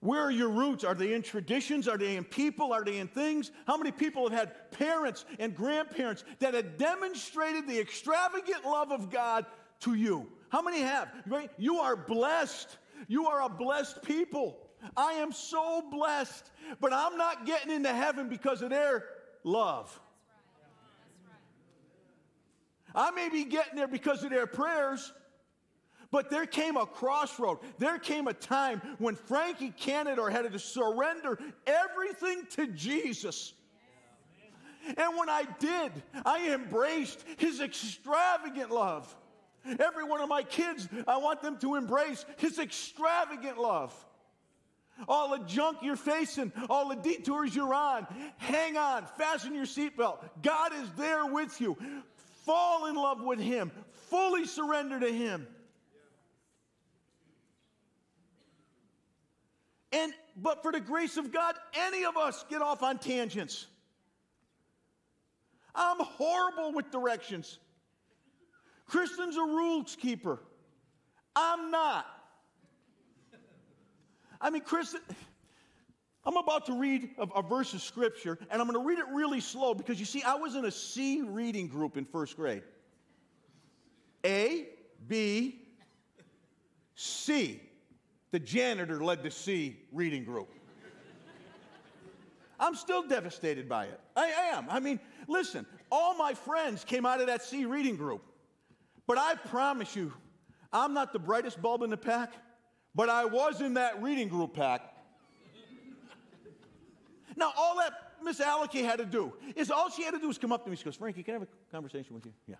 Where 0.00 0.22
are 0.22 0.30
your 0.30 0.48
roots? 0.48 0.82
Are 0.82 0.94
they 0.94 1.12
in 1.12 1.22
traditions? 1.22 1.86
Are 1.86 1.98
they 1.98 2.16
in 2.16 2.24
people? 2.24 2.72
Are 2.72 2.82
they 2.82 2.98
in 2.98 3.08
things? 3.08 3.50
How 3.66 3.76
many 3.76 3.92
people 3.92 4.28
have 4.30 4.38
had 4.38 4.70
parents 4.70 5.26
and 5.38 5.54
grandparents 5.54 6.24
that 6.38 6.54
have 6.54 6.78
demonstrated 6.78 7.68
the 7.68 7.78
extravagant 7.78 8.64
love 8.64 8.92
of 8.92 9.10
God 9.10 9.44
to 9.80 9.94
you? 9.94 10.26
How 10.48 10.62
many 10.62 10.80
have? 10.80 11.08
Right? 11.26 11.50
You 11.58 11.80
are 11.80 11.96
blessed. 11.96 12.78
You 13.08 13.26
are 13.26 13.42
a 13.42 13.48
blessed 13.48 14.02
people. 14.02 14.58
I 14.96 15.12
am 15.14 15.32
so 15.32 15.82
blessed, 15.90 16.50
but 16.80 16.92
I'm 16.94 17.18
not 17.18 17.44
getting 17.44 17.70
into 17.70 17.92
heaven 17.92 18.30
because 18.30 18.62
of 18.62 18.70
their 18.70 19.04
love. 19.44 20.00
I 22.94 23.10
may 23.10 23.28
be 23.28 23.44
getting 23.44 23.76
there 23.76 23.86
because 23.86 24.24
of 24.24 24.30
their 24.30 24.46
prayers, 24.46 25.12
but 26.10 26.30
there 26.30 26.46
came 26.46 26.76
a 26.76 26.86
crossroad. 26.86 27.58
There 27.78 27.98
came 27.98 28.26
a 28.26 28.32
time 28.32 28.80
when 28.98 29.14
Frankie 29.14 29.72
Cantadore 29.78 30.30
had 30.30 30.50
to 30.50 30.58
surrender 30.58 31.38
everything 31.66 32.46
to 32.50 32.66
Jesus. 32.68 33.54
And 34.86 35.16
when 35.18 35.28
I 35.28 35.44
did, 35.58 35.92
I 36.24 36.52
embraced 36.52 37.24
his 37.36 37.60
extravagant 37.60 38.70
love. 38.70 39.14
Every 39.78 40.04
one 40.04 40.20
of 40.20 40.28
my 40.28 40.42
kids, 40.42 40.88
I 41.06 41.18
want 41.18 41.42
them 41.42 41.58
to 41.58 41.74
embrace 41.74 42.24
his 42.38 42.58
extravagant 42.58 43.58
love. 43.58 43.94
All 45.08 45.30
the 45.30 45.44
junk 45.44 45.78
you're 45.82 45.96
facing, 45.96 46.52
all 46.68 46.88
the 46.88 46.96
detours 46.96 47.54
you're 47.54 47.74
on, 47.74 48.06
hang 48.38 48.76
on, 48.76 49.06
fasten 49.16 49.54
your 49.54 49.64
seatbelt. 49.64 50.18
God 50.42 50.72
is 50.74 50.90
there 50.96 51.26
with 51.26 51.60
you. 51.60 51.76
Fall 52.44 52.86
in 52.86 52.96
love 52.96 53.22
with 53.22 53.38
him, 53.38 53.70
fully 54.08 54.46
surrender 54.46 54.98
to 54.98 55.12
him. 55.12 55.46
And 59.92 60.12
but 60.36 60.62
for 60.62 60.72
the 60.72 60.80
grace 60.80 61.16
of 61.16 61.32
God, 61.32 61.56
any 61.74 62.04
of 62.04 62.16
us 62.16 62.44
get 62.48 62.62
off 62.62 62.82
on 62.82 62.98
tangents. 62.98 63.66
I'm 65.74 65.98
horrible 65.98 66.72
with 66.72 66.90
directions. 66.90 67.58
Kristen's 68.86 69.36
a 69.36 69.42
rules 69.42 69.96
keeper. 69.96 70.40
I'm 71.36 71.70
not. 71.70 72.06
I 74.40 74.50
mean, 74.50 74.62
Kristen, 74.62 75.00
I'm 76.24 76.36
about 76.36 76.66
to 76.66 76.72
read 76.72 77.10
a, 77.18 77.22
a 77.22 77.42
verse 77.42 77.72
of 77.74 77.82
scripture, 77.82 78.38
and 78.50 78.60
I'm 78.60 78.68
going 78.68 78.80
to 78.80 78.86
read 78.86 78.98
it 78.98 79.04
really 79.12 79.40
slow 79.40 79.74
because 79.74 80.00
you 80.00 80.06
see, 80.06 80.22
I 80.22 80.34
was 80.34 80.54
in 80.54 80.64
a 80.64 80.70
C 80.70 81.22
reading 81.22 81.68
group 81.68 81.96
in 81.96 82.04
first 82.04 82.36
grade. 82.36 82.62
A, 84.24 84.68
B, 85.08 85.60
C. 86.94 87.60
The 88.30 88.38
janitor 88.38 89.02
led 89.02 89.22
the 89.22 89.30
C 89.30 89.76
reading 89.92 90.24
group. 90.24 90.48
I'm 92.60 92.74
still 92.74 93.02
devastated 93.02 93.68
by 93.68 93.86
it. 93.86 94.00
I 94.14 94.26
am. 94.26 94.66
I 94.68 94.80
mean, 94.80 95.00
listen, 95.26 95.64
all 95.90 96.14
my 96.16 96.34
friends 96.34 96.84
came 96.84 97.06
out 97.06 97.20
of 97.20 97.26
that 97.26 97.42
C 97.42 97.64
reading 97.64 97.96
group. 97.96 98.22
But 99.06 99.18
I 99.18 99.34
promise 99.34 99.96
you, 99.96 100.12
I'm 100.72 100.94
not 100.94 101.12
the 101.12 101.18
brightest 101.18 101.60
bulb 101.60 101.82
in 101.82 101.90
the 101.90 101.96
pack, 101.96 102.34
but 102.94 103.08
I 103.08 103.24
was 103.24 103.60
in 103.60 103.74
that 103.74 104.00
reading 104.02 104.28
group 104.28 104.54
pack. 104.54 104.82
now, 107.36 107.52
all 107.56 107.76
that 107.78 107.92
Miss 108.22 108.40
Alaki 108.40 108.84
had 108.84 108.98
to 108.98 109.06
do 109.06 109.32
is 109.56 109.70
all 109.70 109.90
she 109.90 110.02
had 110.04 110.12
to 110.12 110.20
do 110.20 110.28
was 110.28 110.38
come 110.38 110.52
up 110.52 110.64
to 110.64 110.70
me. 110.70 110.76
She 110.76 110.84
goes, 110.84 110.96
Frankie, 110.96 111.22
can 111.22 111.34
I 111.34 111.38
have 111.38 111.48
a 111.48 111.72
conversation 111.72 112.14
with 112.14 112.26
you? 112.26 112.32
Yeah. 112.46 112.56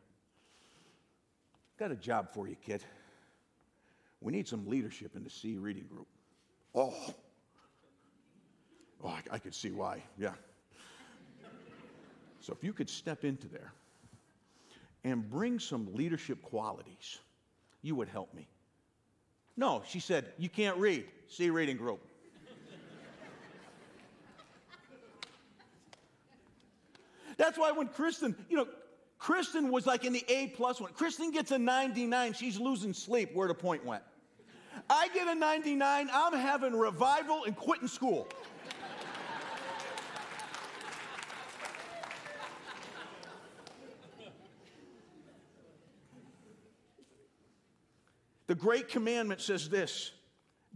Got 1.79 1.93
a 1.93 1.97
job 1.97 2.33
for 2.33 2.49
you, 2.49 2.57
kid. 2.57 2.83
We 4.21 4.33
need 4.33 4.47
some 4.47 4.69
leadership 4.69 5.17
in 5.17 5.25
the 5.25 5.31
C 5.31 5.57
reading 5.57 5.87
group. 5.89 6.07
Oh, 6.75 6.95
oh, 9.03 9.09
I, 9.09 9.23
I 9.33 9.39
could 9.39 9.55
see 9.55 9.71
why. 9.71 10.03
Yeah. 10.19 10.35
So 12.41 12.53
if 12.53 12.65
you 12.65 12.73
could 12.73 12.89
step 12.89 13.25
into 13.25 13.49
there 13.49 13.73
and 15.05 15.29
bring 15.29 15.59
some 15.59 15.95
leadership 15.95 16.43
qualities, 16.43 17.19
you 17.83 17.95
would 17.95 18.09
help 18.09 18.33
me. 18.35 18.49
No, 19.57 19.83
she 19.87 20.01
said, 20.01 20.27
you 20.39 20.49
can't 20.49 20.77
read. 20.79 21.05
C 21.29 21.51
reading 21.51 21.77
group. 21.77 22.01
That's 27.37 27.57
why 27.57 27.73
when 27.73 27.89
Kristen, 27.89 28.37
you 28.51 28.57
know, 28.59 28.69
Kristen 29.19 29.71
was 29.71 29.87
like 29.87 30.05
in 30.05 30.13
the 30.13 30.25
A 30.29 30.49
plus 30.49 30.79
one. 30.81 30.93
Kristen 30.93 31.31
gets 31.31 31.51
a 31.51 31.59
99, 31.59 32.35
she's 32.35 32.59
losing 32.61 32.93
sleep 32.93 33.31
where 33.35 33.49
the 33.49 33.55
point 33.55 33.85
went. 33.85 34.03
I 34.89 35.09
get 35.09 35.29
a 35.29 35.35
99, 35.35 36.11
I'm 36.13 36.33
having 36.33 36.77
revival 36.77 37.45
and 37.45 37.57
quitting 37.57 37.89
school. 37.89 38.29
The 48.51 48.57
great 48.57 48.89
commandment 48.89 49.41
says 49.41 49.69
this 49.69 50.11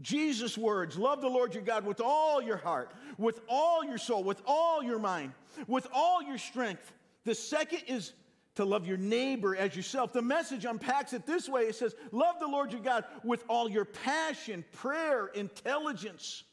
Jesus' 0.01 0.57
words 0.57 0.97
love 0.97 1.21
the 1.21 1.29
Lord 1.29 1.55
your 1.55 1.65
God 1.65 1.85
with 1.85 2.01
all 2.01 2.41
your 2.41 2.57
heart, 2.57 2.93
with 3.19 3.41
all 3.49 3.85
your 3.85 3.99
soul, 3.99 4.23
with 4.23 4.41
all 4.47 4.81
your 4.81 5.01
mind, 5.01 5.33
with 5.67 5.89
all 5.93 6.23
your 6.23 6.39
strength. 6.39 6.93
The 7.25 7.35
second 7.35 7.83
is 7.89 8.13
to 8.57 8.65
love 8.65 8.87
your 8.87 8.97
neighbor 8.97 9.57
as 9.57 9.75
yourself. 9.75 10.13
The 10.13 10.23
message 10.23 10.65
unpacks 10.65 11.13
it 11.13 11.27
this 11.27 11.49
way 11.49 11.63
it 11.63 11.75
says, 11.75 11.95
Love 12.13 12.37
the 12.41 12.47
Lord 12.47 12.73
your 12.73 12.81
God 12.81 13.05
with 13.25 13.45
all 13.49 13.69
your 13.69 13.85
passion, 13.85 14.65
prayer, 14.73 15.27
intelligence, 15.27 16.45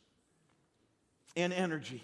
and 1.36 1.54
energy. 1.54 2.04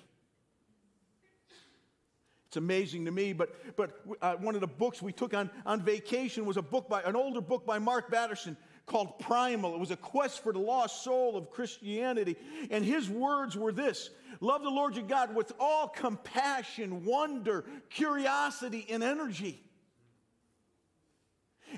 It's 2.47 2.57
amazing 2.57 3.05
to 3.05 3.11
me, 3.11 3.33
but, 3.33 3.75
but 3.75 4.01
uh, 4.21 4.35
one 4.35 4.55
of 4.55 4.61
the 4.61 4.67
books 4.67 5.01
we 5.01 5.11
took 5.11 5.33
on, 5.33 5.49
on 5.65 5.81
vacation 5.81 6.45
was 6.45 6.55
a 6.55 6.61
book 6.61 6.87
by 6.87 7.01
an 7.01 7.15
older 7.15 7.41
book 7.41 7.65
by 7.65 7.77
Mark 7.77 8.09
Batterson 8.09 8.55
called 8.85 9.19
Primal. 9.19 9.73
It 9.73 9.79
was 9.79 9.91
a 9.91 9.97
quest 9.97 10.41
for 10.43 10.53
the 10.53 10.59
lost 10.59 11.03
soul 11.03 11.35
of 11.35 11.51
Christianity. 11.51 12.37
And 12.71 12.85
his 12.85 13.09
words 13.09 13.57
were 13.57 13.73
this 13.73 14.11
Love 14.39 14.63
the 14.63 14.69
Lord 14.69 14.95
your 14.95 15.03
God 15.05 15.35
with 15.35 15.51
all 15.59 15.89
compassion, 15.89 17.03
wonder, 17.03 17.65
curiosity, 17.89 18.85
and 18.89 19.03
energy. 19.03 19.61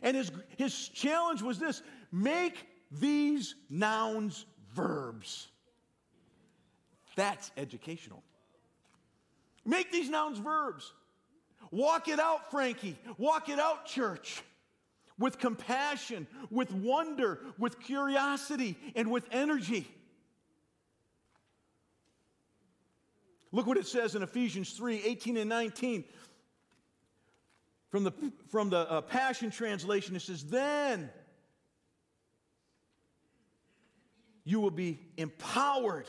And 0.02 0.15
his, 0.15 0.32
his 0.58 0.89
challenge 0.89 1.41
was 1.41 1.60
this 1.60 1.82
make 2.12 2.67
these 2.91 3.56
nouns 3.69 4.45
verbs. 4.73 5.47
That's 7.15 7.52
educational. 7.58 8.23
Make 9.65 9.91
these 9.91 10.10
nouns 10.10 10.39
verbs. 10.39 10.93
Walk 11.71 12.08
it 12.08 12.19
out, 12.19 12.49
Frankie. 12.49 12.97
Walk 13.17 13.49
it 13.49 13.60
out, 13.60 13.86
church. 13.86 14.41
With 15.17 15.38
compassion, 15.38 16.28
with 16.49 16.71
wonder, 16.71 17.39
with 17.58 17.80
curiosity, 17.80 18.78
and 18.95 19.12
with 19.12 19.25
energy. 19.32 19.88
Look 23.52 23.67
what 23.67 23.78
it 23.78 23.88
says 23.88 24.15
in 24.15 24.23
Ephesians 24.23 24.71
3 24.71 25.02
18 25.04 25.38
and 25.38 25.49
19. 25.49 26.04
From 27.89 28.04
the, 28.04 28.13
from 28.49 28.69
the 28.69 28.89
uh, 28.89 29.02
Passion 29.02 29.49
Translation, 29.49 30.15
it 30.15 30.21
says, 30.21 30.43
Then 30.43 31.10
you 34.43 34.60
will 34.60 34.71
be 34.71 34.99
empowered 35.17 36.06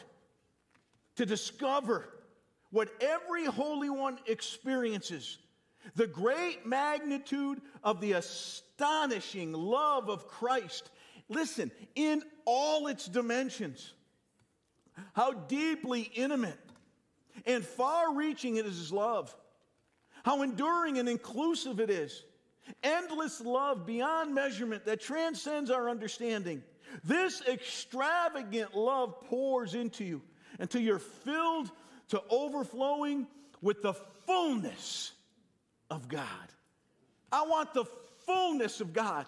to 1.17 1.27
discover 1.27 2.09
what 2.71 2.89
every 3.01 3.47
Holy 3.47 3.91
One 3.91 4.19
experiences 4.27 5.39
the 5.97 6.07
great 6.07 6.67
magnitude 6.67 7.63
of 7.83 8.01
the 8.01 8.13
astonishing 8.13 9.53
love 9.53 10.11
of 10.11 10.29
Christ. 10.29 10.91
Listen, 11.29 11.71
in 11.95 12.23
all 12.45 12.87
its 12.87 13.07
dimensions, 13.07 13.95
how 15.15 15.33
deeply 15.33 16.03
intimate 16.15 16.59
and 17.47 17.65
far 17.65 18.15
reaching 18.15 18.57
it 18.57 18.67
is 18.67 18.77
His 18.77 18.93
love 18.93 19.35
how 20.25 20.43
enduring 20.43 20.99
and 20.99 21.09
inclusive 21.09 21.81
it 21.81 21.91
is. 21.91 22.25
Endless 22.83 23.41
love 23.41 23.87
beyond 23.87 24.35
measurement 24.35 24.85
that 24.85 25.01
transcends 25.01 25.71
our 25.71 25.89
understanding. 25.89 26.63
This 27.05 27.43
extravagant 27.49 28.75
love 28.77 29.21
pours 29.23 29.75
into 29.75 30.05
you 30.05 30.23
until 30.59 30.81
you're 30.81 30.99
filled 30.99 31.71
to 32.09 32.23
overflowing 32.29 33.27
with 33.63 33.83
the 33.83 33.95
fullness 34.27 35.13
of 35.91 36.09
God. 36.09 36.27
I 37.33 37.43
want 37.43 37.75
the 37.75 37.85
fullness 38.27 38.81
of 38.81 38.93
God. 38.93 39.27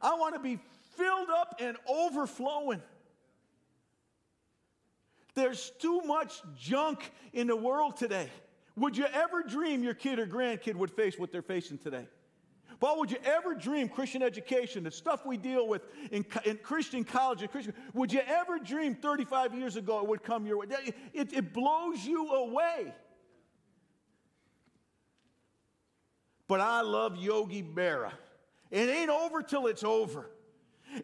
I 0.00 0.14
want 0.14 0.34
to 0.34 0.40
be 0.40 0.58
filled 0.96 1.30
up 1.30 1.56
and 1.60 1.76
overflowing. 1.88 2.82
There's 5.34 5.70
too 5.80 6.00
much 6.02 6.40
junk 6.58 7.10
in 7.32 7.46
the 7.46 7.56
world 7.56 7.96
today. 7.96 8.30
Would 8.76 8.96
you 8.96 9.06
ever 9.12 9.42
dream 9.42 9.82
your 9.82 9.94
kid 9.94 10.18
or 10.18 10.26
grandkid 10.26 10.74
would 10.76 10.90
face 10.90 11.18
what 11.18 11.32
they're 11.32 11.42
facing 11.42 11.78
today? 11.78 12.06
Paul, 12.78 12.98
would 12.98 13.10
you 13.10 13.16
ever 13.24 13.54
dream 13.54 13.88
Christian 13.88 14.22
education, 14.22 14.84
the 14.84 14.90
stuff 14.90 15.24
we 15.24 15.38
deal 15.38 15.66
with 15.66 15.82
in, 16.10 16.26
in 16.44 16.58
Christian 16.58 17.04
college 17.04 17.40
and 17.40 17.50
Christian, 17.50 17.72
would 17.94 18.12
you 18.12 18.20
ever 18.26 18.58
dream 18.58 18.94
35 18.94 19.54
years 19.54 19.76
ago 19.76 20.00
it 20.00 20.08
would 20.08 20.22
come 20.22 20.46
your 20.46 20.58
way? 20.58 20.66
It, 21.14 21.32
it 21.32 21.54
blows 21.54 22.04
you 22.04 22.28
away. 22.28 22.92
But 26.48 26.60
I 26.60 26.82
love 26.82 27.16
Yogi 27.16 27.62
Berra. 27.62 28.12
It 28.70 28.88
ain't 28.90 29.10
over 29.10 29.42
till 29.42 29.68
it's 29.68 29.82
over. 29.82 30.30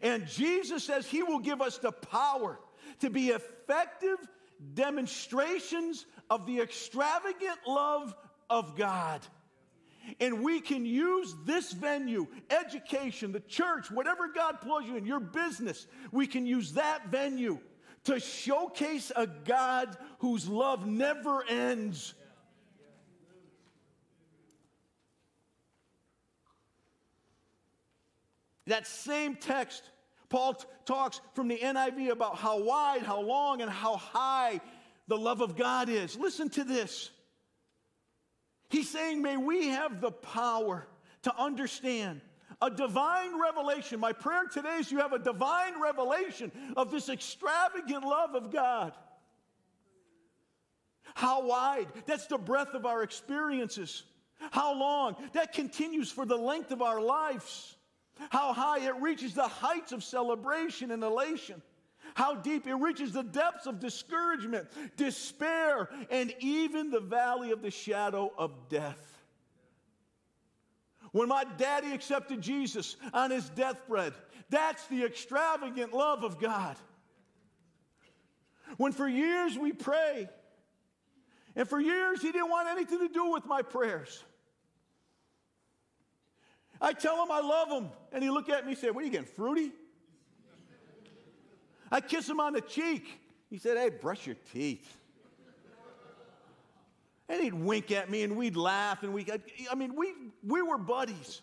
And 0.01 0.27
Jesus 0.27 0.83
says 0.83 1.07
he 1.07 1.23
will 1.23 1.39
give 1.39 1.61
us 1.61 1.79
the 1.79 1.91
power 1.91 2.59
to 2.99 3.09
be 3.09 3.29
effective 3.29 4.17
demonstrations 4.73 6.05
of 6.33 6.47
the 6.47 6.59
extravagant 6.59 7.59
love 7.67 8.15
of 8.49 8.75
God. 8.75 9.21
And 10.19 10.41
we 10.41 10.61
can 10.61 10.83
use 10.83 11.35
this 11.45 11.71
venue, 11.71 12.25
education, 12.49 13.31
the 13.31 13.39
church, 13.41 13.91
whatever 13.91 14.27
God 14.27 14.59
pulls 14.59 14.85
you 14.85 14.97
in, 14.97 15.05
your 15.05 15.19
business, 15.19 15.85
we 16.11 16.25
can 16.25 16.47
use 16.47 16.73
that 16.73 17.09
venue 17.09 17.59
to 18.05 18.19
showcase 18.19 19.11
a 19.15 19.27
God 19.27 19.95
whose 20.17 20.49
love 20.49 20.87
never 20.87 21.43
ends. 21.47 22.15
That 28.65 28.87
same 28.87 29.35
text, 29.35 29.83
Paul 30.29 30.55
t- 30.55 30.65
talks 30.85 31.21
from 31.35 31.47
the 31.47 31.57
NIV 31.57 32.09
about 32.09 32.37
how 32.37 32.59
wide, 32.59 33.03
how 33.03 33.21
long, 33.21 33.61
and 33.61 33.69
how 33.69 33.97
high 33.97 34.61
the 35.07 35.17
love 35.17 35.41
of 35.41 35.55
God 35.55 35.89
is. 35.89 36.17
Listen 36.17 36.49
to 36.51 36.63
this. 36.63 37.11
He's 38.69 38.89
saying, 38.89 39.21
may 39.21 39.37
we 39.37 39.67
have 39.67 40.01
the 40.01 40.11
power 40.11 40.87
to 41.23 41.35
understand 41.37 42.21
a 42.61 42.69
divine 42.69 43.39
revelation. 43.39 43.99
My 43.99 44.13
prayer 44.13 44.45
today 44.51 44.77
is 44.77 44.91
you 44.91 44.99
have 44.99 45.13
a 45.13 45.19
divine 45.19 45.81
revelation 45.81 46.51
of 46.77 46.91
this 46.91 47.09
extravagant 47.09 48.03
love 48.03 48.35
of 48.35 48.51
God. 48.51 48.93
How 51.15 51.45
wide? 51.45 51.87
That's 52.05 52.27
the 52.27 52.37
breadth 52.37 52.73
of 52.73 52.85
our 52.85 53.03
experiences. 53.03 54.03
How 54.51 54.73
long? 54.73 55.15
That 55.33 55.53
continues 55.53 56.11
for 56.11 56.25
the 56.25 56.37
length 56.37 56.71
of 56.71 56.81
our 56.81 57.01
lives. 57.01 57.75
How 58.29 58.53
high? 58.53 58.79
It 58.79 58.95
reaches 59.01 59.33
the 59.33 59.47
heights 59.47 59.91
of 59.91 60.03
celebration 60.03 60.91
and 60.91 61.03
elation 61.03 61.61
how 62.15 62.35
deep 62.35 62.67
it 62.67 62.75
reaches 62.75 63.13
the 63.13 63.23
depths 63.23 63.65
of 63.65 63.79
discouragement, 63.79 64.67
despair, 64.97 65.89
and 66.09 66.33
even 66.39 66.89
the 66.91 66.99
valley 66.99 67.51
of 67.51 67.61
the 67.61 67.71
shadow 67.71 68.31
of 68.37 68.69
death. 68.69 69.13
When 71.11 71.29
my 71.29 71.43
daddy 71.57 71.91
accepted 71.93 72.41
Jesus 72.41 72.95
on 73.13 73.31
his 73.31 73.49
deathbed, 73.49 74.13
that's 74.49 74.85
the 74.87 75.03
extravagant 75.03 75.93
love 75.93 76.23
of 76.23 76.39
God. 76.39 76.75
When 78.77 78.91
for 78.91 79.07
years 79.07 79.57
we 79.57 79.71
pray, 79.71 80.27
and 81.55 81.67
for 81.67 81.79
years 81.79 82.21
he 82.21 82.31
didn't 82.31 82.49
want 82.49 82.67
anything 82.67 82.99
to 82.99 83.09
do 83.09 83.31
with 83.31 83.45
my 83.45 83.61
prayers. 83.61 84.23
I 86.81 86.93
tell 86.93 87.23
him 87.23 87.31
I 87.31 87.41
love 87.41 87.69
him, 87.69 87.89
and 88.11 88.23
he 88.23 88.29
look 88.29 88.49
at 88.49 88.65
me 88.65 88.71
and 88.71 88.81
say, 88.81 88.89
What 88.89 89.03
are 89.03 89.05
you 89.05 89.11
getting, 89.11 89.27
fruity? 89.27 89.71
I 91.93 92.01
kiss 92.01 92.27
him 92.27 92.39
on 92.39 92.53
the 92.53 92.61
cheek. 92.61 93.05
He 93.51 93.59
said, 93.59 93.77
Hey, 93.77 93.89
brush 93.89 94.25
your 94.25 94.35
teeth. 94.51 94.97
And 97.29 97.41
he'd 97.41 97.53
wink 97.53 97.91
at 97.91 98.09
me 98.09 98.23
and 98.23 98.35
we'd 98.35 98.57
laugh 98.57 99.03
and 99.03 99.13
we, 99.13 99.25
I 99.71 99.75
mean, 99.75 99.95
we, 99.95 100.13
we 100.45 100.61
were 100.61 100.77
buddies. 100.77 101.41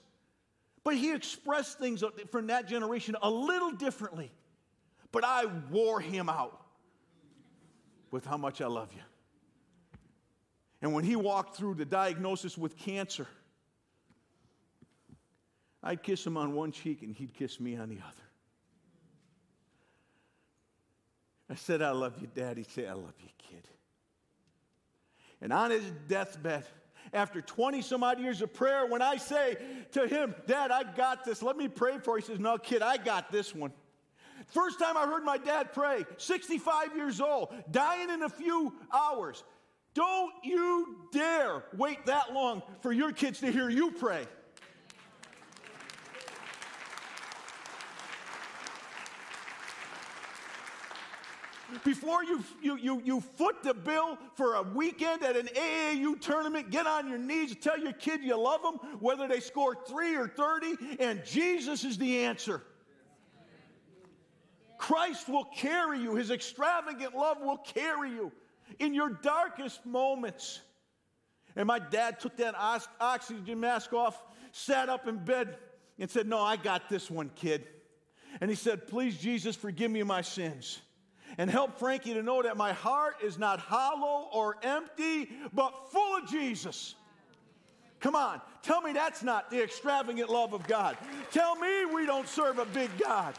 But 0.82 0.96
he 0.96 1.12
expressed 1.14 1.78
things 1.78 2.02
from 2.30 2.48
that 2.48 2.66
generation 2.66 3.16
a 3.22 3.30
little 3.30 3.70
differently. 3.70 4.30
But 5.12 5.24
I 5.24 5.46
wore 5.70 6.00
him 6.00 6.28
out 6.28 6.60
with 8.10 8.26
how 8.26 8.36
much 8.36 8.60
I 8.60 8.66
love 8.66 8.92
you. 8.92 9.02
And 10.82 10.92
when 10.92 11.04
he 11.04 11.14
walked 11.14 11.56
through 11.56 11.74
the 11.74 11.84
diagnosis 11.84 12.58
with 12.58 12.76
cancer, 12.76 13.26
I'd 15.82 16.02
kiss 16.02 16.26
him 16.26 16.36
on 16.36 16.54
one 16.54 16.72
cheek 16.72 17.02
and 17.02 17.14
he'd 17.14 17.34
kiss 17.34 17.60
me 17.60 17.76
on 17.76 17.88
the 17.88 17.98
other. 17.98 18.29
I 21.50 21.56
said, 21.56 21.82
I 21.82 21.90
love 21.90 22.14
you, 22.20 22.28
Dad. 22.32 22.56
He 22.56 22.62
said, 22.62 22.86
I 22.88 22.92
love 22.92 23.14
you, 23.20 23.28
kid. 23.36 23.68
And 25.42 25.52
on 25.52 25.72
his 25.72 25.82
deathbed, 26.06 26.64
after 27.12 27.40
20 27.40 27.82
some 27.82 28.04
odd 28.04 28.20
years 28.20 28.40
of 28.40 28.54
prayer, 28.54 28.86
when 28.86 29.02
I 29.02 29.16
say 29.16 29.56
to 29.92 30.06
him, 30.06 30.34
Dad, 30.46 30.70
I 30.70 30.84
got 30.84 31.24
this, 31.24 31.42
let 31.42 31.56
me 31.56 31.66
pray 31.66 31.98
for 31.98 32.16
you, 32.16 32.22
he 32.22 32.26
says, 32.26 32.38
No, 32.38 32.56
kid, 32.56 32.82
I 32.82 32.98
got 32.98 33.32
this 33.32 33.52
one. 33.52 33.72
First 34.46 34.78
time 34.78 34.96
I 34.96 35.06
heard 35.06 35.24
my 35.24 35.38
dad 35.38 35.72
pray, 35.72 36.04
65 36.18 36.96
years 36.96 37.20
old, 37.20 37.52
dying 37.70 38.10
in 38.10 38.22
a 38.22 38.28
few 38.28 38.72
hours. 38.92 39.42
Don't 39.94 40.32
you 40.44 40.96
dare 41.12 41.64
wait 41.76 42.06
that 42.06 42.32
long 42.32 42.62
for 42.80 42.92
your 42.92 43.12
kids 43.12 43.40
to 43.40 43.50
hear 43.50 43.68
you 43.68 43.90
pray. 43.90 44.26
Before 51.85 52.24
you, 52.24 52.42
you, 52.62 52.76
you, 52.76 53.02
you 53.04 53.20
foot 53.20 53.62
the 53.62 53.74
bill 53.74 54.18
for 54.35 54.54
a 54.54 54.62
weekend 54.62 55.22
at 55.22 55.37
an 55.37 55.46
AAU 55.46 56.20
tournament, 56.20 56.70
get 56.70 56.87
on 56.87 57.09
your 57.09 57.18
knees 57.18 57.54
tell 57.56 57.78
your 57.78 57.92
kid 57.92 58.22
you 58.22 58.37
love 58.37 58.62
them, 58.62 58.74
whether 59.00 59.28
they 59.28 59.40
score 59.40 59.76
three 59.88 60.16
or 60.16 60.28
30, 60.28 60.76
and 61.00 61.24
Jesus 61.24 61.85
is 61.85 61.98
the 61.98 62.24
answer. 62.24 62.62
Christ 64.78 65.28
will 65.28 65.44
carry 65.44 66.00
you, 66.00 66.14
His 66.14 66.30
extravagant 66.30 67.14
love 67.14 67.38
will 67.40 67.59
carry 67.59 68.11
you 68.11 68.33
in 68.78 68.94
your 68.94 69.11
darkest 69.11 69.85
moments. 69.85 70.61
And 71.56 71.66
my 71.66 71.78
dad 71.78 72.20
took 72.20 72.37
that 72.37 72.54
oxygen 73.00 73.61
mask 73.61 73.92
off, 73.92 74.22
sat 74.52 74.88
up 74.88 75.06
in 75.06 75.18
bed, 75.18 75.59
and 75.98 76.11
said, 76.11 76.26
No, 76.26 76.40
I 76.40 76.56
got 76.56 76.88
this 76.88 77.11
one, 77.11 77.30
kid. 77.35 77.66
And 78.40 78.48
he 78.48 78.56
said, 78.56 78.87
Please, 78.87 79.18
Jesus, 79.18 79.56
forgive 79.56 79.90
me 79.90 80.02
my 80.02 80.22
sins 80.22 80.80
and 81.38 81.50
help 81.50 81.78
Frankie 81.78 82.14
to 82.14 82.22
know 82.22 82.42
that 82.42 82.56
my 82.56 82.72
heart 82.72 83.16
is 83.22 83.38
not 83.38 83.60
hollow 83.60 84.28
or 84.32 84.56
empty, 84.62 85.30
but 85.52 85.90
full 85.90 86.16
of 86.16 86.28
Jesus. 86.28 86.94
Come 88.00 88.14
on, 88.14 88.40
tell 88.62 88.80
me 88.80 88.92
that's 88.92 89.22
not 89.22 89.50
the 89.50 89.62
extravagant 89.62 90.30
love 90.30 90.54
of 90.54 90.66
God. 90.66 90.96
Tell 91.30 91.54
me 91.56 91.84
we 91.84 92.06
don't 92.06 92.26
serve 92.26 92.58
a 92.58 92.64
big 92.64 92.90
God. 92.98 93.34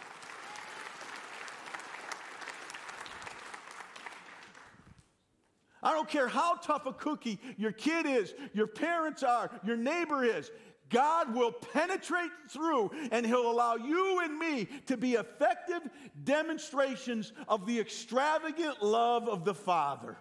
I 5.83 5.93
don't 5.93 6.07
care 6.07 6.27
how 6.27 6.55
tough 6.55 6.85
a 6.85 6.93
cookie 6.93 7.39
your 7.57 7.71
kid 7.71 8.05
is, 8.05 8.35
your 8.53 8.67
parents 8.67 9.23
are, 9.23 9.49
your 9.65 9.77
neighbor 9.77 10.23
is. 10.23 10.51
God 10.91 11.33
will 11.33 11.51
penetrate 11.51 12.31
through 12.49 12.91
and 13.11 13.25
He'll 13.25 13.49
allow 13.49 13.75
you 13.75 14.21
and 14.23 14.37
me 14.37 14.67
to 14.87 14.97
be 14.97 15.13
effective 15.13 15.81
demonstrations 16.23 17.31
of 17.47 17.65
the 17.65 17.79
extravagant 17.79 18.83
love 18.83 19.27
of 19.27 19.45
the 19.45 19.53
Father. 19.53 20.17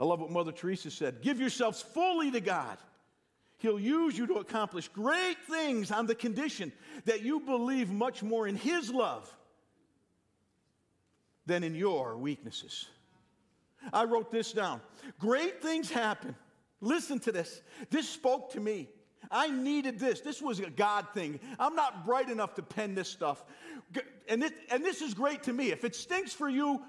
I 0.00 0.04
love 0.04 0.20
what 0.20 0.30
Mother 0.30 0.52
Teresa 0.52 0.90
said 0.90 1.22
give 1.22 1.38
yourselves 1.38 1.80
fully 1.80 2.30
to 2.32 2.40
God. 2.40 2.78
He'll 3.58 3.78
use 3.78 4.18
you 4.18 4.26
to 4.26 4.34
accomplish 4.34 4.88
great 4.88 5.36
things 5.48 5.92
on 5.92 6.06
the 6.06 6.16
condition 6.16 6.72
that 7.04 7.22
you 7.22 7.38
believe 7.38 7.90
much 7.90 8.20
more 8.20 8.48
in 8.48 8.56
His 8.56 8.90
love 8.90 9.32
than 11.46 11.62
in 11.62 11.76
your 11.76 12.16
weaknesses. 12.16 12.86
I 13.92 14.04
wrote 14.04 14.32
this 14.32 14.52
down. 14.52 14.80
Great 15.20 15.62
things 15.62 15.90
happen 15.90 16.34
Listen 16.82 17.18
to 17.20 17.32
this. 17.32 17.62
This 17.90 18.08
spoke 18.08 18.52
to 18.52 18.60
me. 18.60 18.88
I 19.30 19.48
needed 19.48 19.98
this. 19.98 20.20
This 20.20 20.42
was 20.42 20.58
a 20.58 20.68
God 20.68 21.06
thing. 21.14 21.40
I'm 21.58 21.74
not 21.74 22.04
bright 22.04 22.28
enough 22.28 22.54
to 22.56 22.62
pen 22.62 22.94
this 22.94 23.08
stuff. 23.08 23.42
And, 24.28 24.44
and 24.70 24.84
this 24.84 25.00
is 25.00 25.14
great 25.14 25.44
to 25.44 25.52
me. 25.52 25.70
If 25.70 25.84
it 25.84 25.94
stinks 25.94 26.32
for 26.32 26.48
you, 26.48 26.82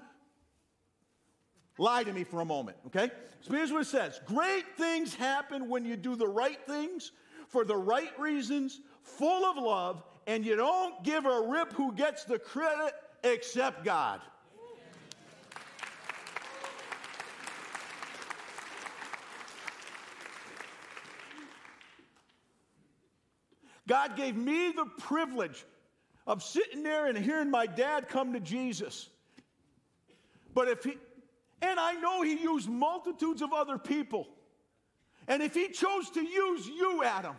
lie 1.78 2.02
to 2.02 2.12
me 2.12 2.24
for 2.24 2.40
a 2.40 2.44
moment, 2.44 2.76
okay? 2.88 3.10
So 3.40 3.52
here's 3.52 3.72
what 3.72 3.82
it 3.82 3.86
says 3.86 4.20
Great 4.26 4.76
things 4.76 5.14
happen 5.14 5.68
when 5.68 5.84
you 5.84 5.96
do 5.96 6.16
the 6.16 6.28
right 6.28 6.58
things 6.66 7.12
for 7.48 7.64
the 7.64 7.76
right 7.76 8.18
reasons, 8.18 8.80
full 9.02 9.44
of 9.44 9.56
love, 9.56 10.02
and 10.26 10.44
you 10.44 10.56
don't 10.56 11.04
give 11.04 11.24
a 11.24 11.40
rip 11.48 11.72
who 11.72 11.92
gets 11.92 12.24
the 12.24 12.38
credit 12.38 12.94
except 13.22 13.84
God. 13.84 14.20
God 23.86 24.16
gave 24.16 24.36
me 24.36 24.72
the 24.72 24.86
privilege 24.98 25.64
of 26.26 26.42
sitting 26.42 26.82
there 26.82 27.06
and 27.06 27.18
hearing 27.18 27.50
my 27.50 27.66
dad 27.66 28.08
come 28.08 28.32
to 28.32 28.40
Jesus. 28.40 29.08
But 30.54 30.68
if 30.68 30.84
he, 30.84 30.96
and 31.60 31.78
I 31.78 31.94
know 31.94 32.22
he 32.22 32.40
used 32.40 32.68
multitudes 32.68 33.42
of 33.42 33.52
other 33.52 33.78
people. 33.78 34.28
And 35.26 35.42
if 35.42 35.54
he 35.54 35.68
chose 35.68 36.10
to 36.10 36.22
use 36.22 36.66
you, 36.66 37.02
Adam, 37.02 37.36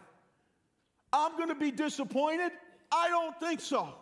I'm 1.14 1.38
going 1.38 1.50
to 1.50 1.56
be 1.56 1.72
disappointed? 1.72 2.52
I 2.92 3.10
don't 3.10 3.40
think 3.40 3.62
so. 3.62 3.94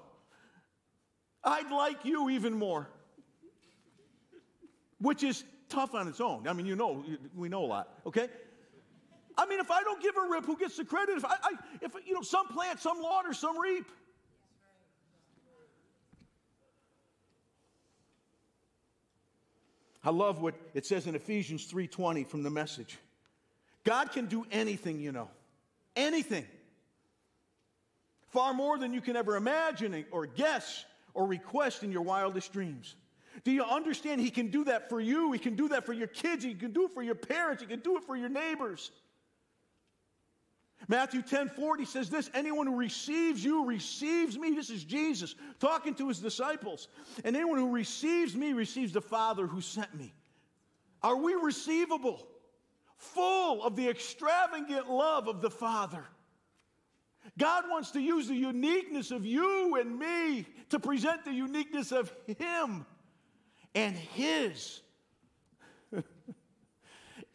I'd 1.44 1.72
like 1.72 2.06
you 2.06 2.30
even 2.30 2.54
more, 2.54 2.90
which 5.00 5.24
is 5.24 5.44
tough 5.68 5.94
on 5.94 6.08
its 6.08 6.22
own. 6.22 6.48
I 6.48 6.54
mean, 6.54 6.66
you 6.66 6.76
know, 6.76 7.04
we 7.36 7.50
know 7.50 7.66
a 7.66 7.68
lot, 7.68 7.90
okay? 8.06 8.30
I 9.38 9.46
mean, 9.46 9.60
if 9.60 9.72
I 9.72 9.84
don't 9.84 10.02
give 10.02 10.16
a 10.18 10.28
rip, 10.30 10.46
who 10.46 10.58
gets 10.58 10.78
the 10.78 10.86
credit? 10.86 11.18
If 11.18 11.26
I, 11.26 11.36
I 11.44 11.52
if 11.82 11.94
you 12.06 12.14
know, 12.14 12.22
some 12.22 12.48
plant, 12.48 12.80
some 12.80 13.02
water, 13.02 13.34
some 13.34 13.60
reap. 13.60 13.86
I 20.04 20.10
love 20.10 20.42
what 20.42 20.56
it 20.74 20.86
says 20.86 21.08
in 21.08 21.16
Ephesians 21.16 21.72
3:20 21.72 22.28
from 22.28 22.44
the 22.44 22.50
message. 22.50 22.98
God 23.84 24.12
can 24.12 24.26
do 24.28 24.46
anything, 24.52 25.00
you 25.00 25.12
know. 25.12 25.30
Anything. 25.96 26.46
Far 28.30 28.54
more 28.54 28.78
than 28.78 28.94
you 28.94 29.02
can 29.02 29.16
ever 29.16 29.36
imagine 29.36 30.06
or 30.12 30.26
guess 30.26 30.86
or 31.14 31.28
request 31.28 31.84
in 31.84 31.92
your 31.92 32.02
wildest 32.02 32.52
dreams. 32.52 32.96
Do 33.44 33.52
you 33.52 33.64
understand? 33.64 34.22
He 34.22 34.30
can 34.30 34.50
do 34.50 34.64
that 34.66 34.90
for 34.90 35.00
you. 35.00 35.32
He 35.32 35.40
can 35.40 35.56
do 35.56 35.70
that 35.70 35.86
for 35.86 35.94
your 35.94 36.08
kids. 36.08 36.44
He 36.44 36.54
can 36.54 36.72
do 36.72 36.86
it 36.86 36.92
for 36.94 37.04
your 37.04 37.16
parents. 37.16 37.62
He 37.62 37.68
can 37.68 37.80
do 37.80 37.98
it 37.98 38.04
for 38.04 38.16
your 38.16 38.30
neighbors. 38.30 38.92
Matthew 40.88 41.22
10 41.22 41.50
40 41.50 41.86
says 41.86 42.10
this 42.10 42.30
anyone 42.34 42.68
who 42.68 42.76
receives 42.76 43.44
you 43.44 43.66
receives 43.66 44.38
me. 44.38 44.52
This 44.52 44.70
is 44.70 44.84
Jesus 44.84 45.36
talking 45.60 45.96
to 45.96 46.08
his 46.08 46.20
disciples. 46.20 46.88
And 47.24 47.36
anyone 47.36 47.58
who 47.58 47.72
receives 47.72 48.36
me 48.36 48.54
receives 48.54 48.94
the 48.94 49.02
Father 49.02 49.48
who 49.48 49.62
sent 49.62 49.94
me. 49.96 50.14
Are 51.02 51.18
we 51.18 51.36
receivable? 51.36 52.26
Full 52.98 53.64
of 53.64 53.76
the 53.76 53.90
extravagant 53.90 54.90
love 54.90 55.28
of 55.28 55.42
the 55.42 55.50
Father. 55.50 56.06
God 57.38 57.66
wants 57.70 57.92
to 57.92 58.02
use 58.02 58.28
the 58.28 58.36
uniqueness 58.36 59.12
of 59.12 59.26
you 59.26 59.76
and 59.76 59.98
me 59.98 60.46
to 60.70 60.80
present 60.80 61.24
the 61.24 61.34
uniqueness 61.34 61.92
of 61.92 62.14
Him 62.38 62.86
and 63.74 63.96
His 63.96 64.82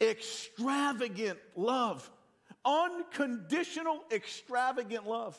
extravagant 0.01 1.39
love 1.55 2.09
unconditional, 2.65 4.03
extravagant 4.11 5.07
love. 5.07 5.37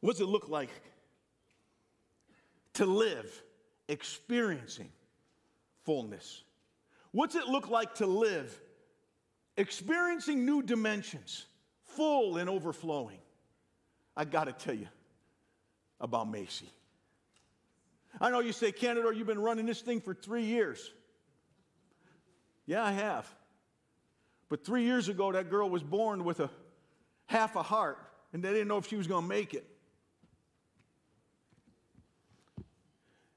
What 0.00 0.12
does 0.12 0.20
it 0.20 0.28
look 0.28 0.48
like 0.48 0.70
to 2.74 2.86
live 2.86 3.42
experiencing 3.88 4.90
fullness? 5.84 6.42
What's 7.12 7.36
it 7.36 7.46
look 7.46 7.68
like 7.68 7.94
to 7.96 8.06
live 8.06 8.60
experiencing 9.56 10.44
new 10.44 10.62
dimensions, 10.62 11.46
full 11.84 12.38
and 12.38 12.50
overflowing? 12.50 13.18
I 14.16 14.24
got 14.24 14.44
to 14.44 14.52
tell 14.52 14.74
you 14.74 14.88
about 16.00 16.28
Macy. 16.28 16.68
I 18.22 18.30
know 18.30 18.38
you 18.38 18.52
say, 18.52 18.70
Canada, 18.70 19.10
you've 19.12 19.26
been 19.26 19.40
running 19.40 19.66
this 19.66 19.80
thing 19.80 20.00
for 20.00 20.14
three 20.14 20.44
years. 20.44 20.92
Yeah, 22.66 22.84
I 22.84 22.92
have. 22.92 23.26
But 24.48 24.64
three 24.64 24.84
years 24.84 25.08
ago, 25.08 25.32
that 25.32 25.50
girl 25.50 25.68
was 25.68 25.82
born 25.82 26.22
with 26.22 26.38
a 26.38 26.48
half 27.26 27.56
a 27.56 27.64
heart, 27.64 27.98
and 28.32 28.40
they 28.40 28.50
didn't 28.50 28.68
know 28.68 28.78
if 28.78 28.86
she 28.86 28.94
was 28.94 29.08
going 29.08 29.24
to 29.24 29.28
make 29.28 29.54
it. 29.54 29.66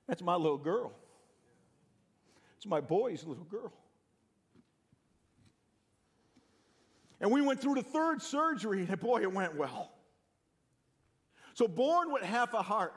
That's 0.08 0.22
my 0.22 0.36
little 0.36 0.60
girl. 0.60 0.94
It's 2.58 2.68
my 2.68 2.80
boy's 2.80 3.24
little 3.24 3.46
girl. 3.46 3.74
And 7.20 7.32
we 7.32 7.42
went 7.42 7.60
through 7.60 7.76
the 7.76 7.84
third 7.84 8.22
surgery, 8.22 8.86
and 8.88 9.00
boy, 9.00 9.24
it 9.24 9.34
went 9.34 9.56
well. 9.56 9.92
So, 11.56 11.68
born 11.68 12.14
with 12.14 12.22
half 12.22 12.54
a 12.54 12.62
heart 12.62 12.94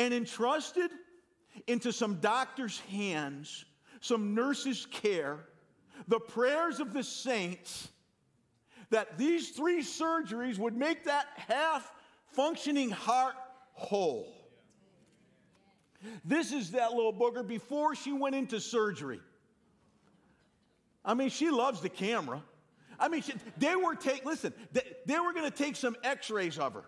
and 0.00 0.14
entrusted 0.14 0.90
into 1.66 1.92
some 1.92 2.14
doctor's 2.16 2.80
hands, 2.90 3.66
some 4.00 4.34
nurse's 4.34 4.86
care, 4.86 5.40
the 6.08 6.18
prayers 6.18 6.80
of 6.80 6.94
the 6.94 7.02
saints, 7.02 7.88
that 8.88 9.18
these 9.18 9.50
three 9.50 9.82
surgeries 9.82 10.58
would 10.58 10.74
make 10.74 11.04
that 11.04 11.26
half 11.36 11.92
functioning 12.32 12.88
heart 12.88 13.34
whole. 13.74 14.34
This 16.24 16.50
is 16.50 16.70
that 16.70 16.92
little 16.92 17.12
booger 17.12 17.46
before 17.46 17.94
she 17.94 18.10
went 18.10 18.34
into 18.34 18.58
surgery. 18.58 19.20
I 21.04 21.12
mean, 21.12 21.28
she 21.28 21.50
loves 21.50 21.82
the 21.82 21.90
camera. 21.90 22.42
I 22.98 23.08
mean, 23.08 23.20
she, 23.20 23.34
they 23.58 23.76
were 23.76 23.94
take 23.94 24.24
listen, 24.24 24.54
they, 24.72 24.82
they 25.04 25.20
were 25.20 25.34
going 25.34 25.50
to 25.50 25.56
take 25.56 25.76
some 25.76 25.94
x-rays 26.02 26.58
of 26.58 26.72
her. 26.72 26.84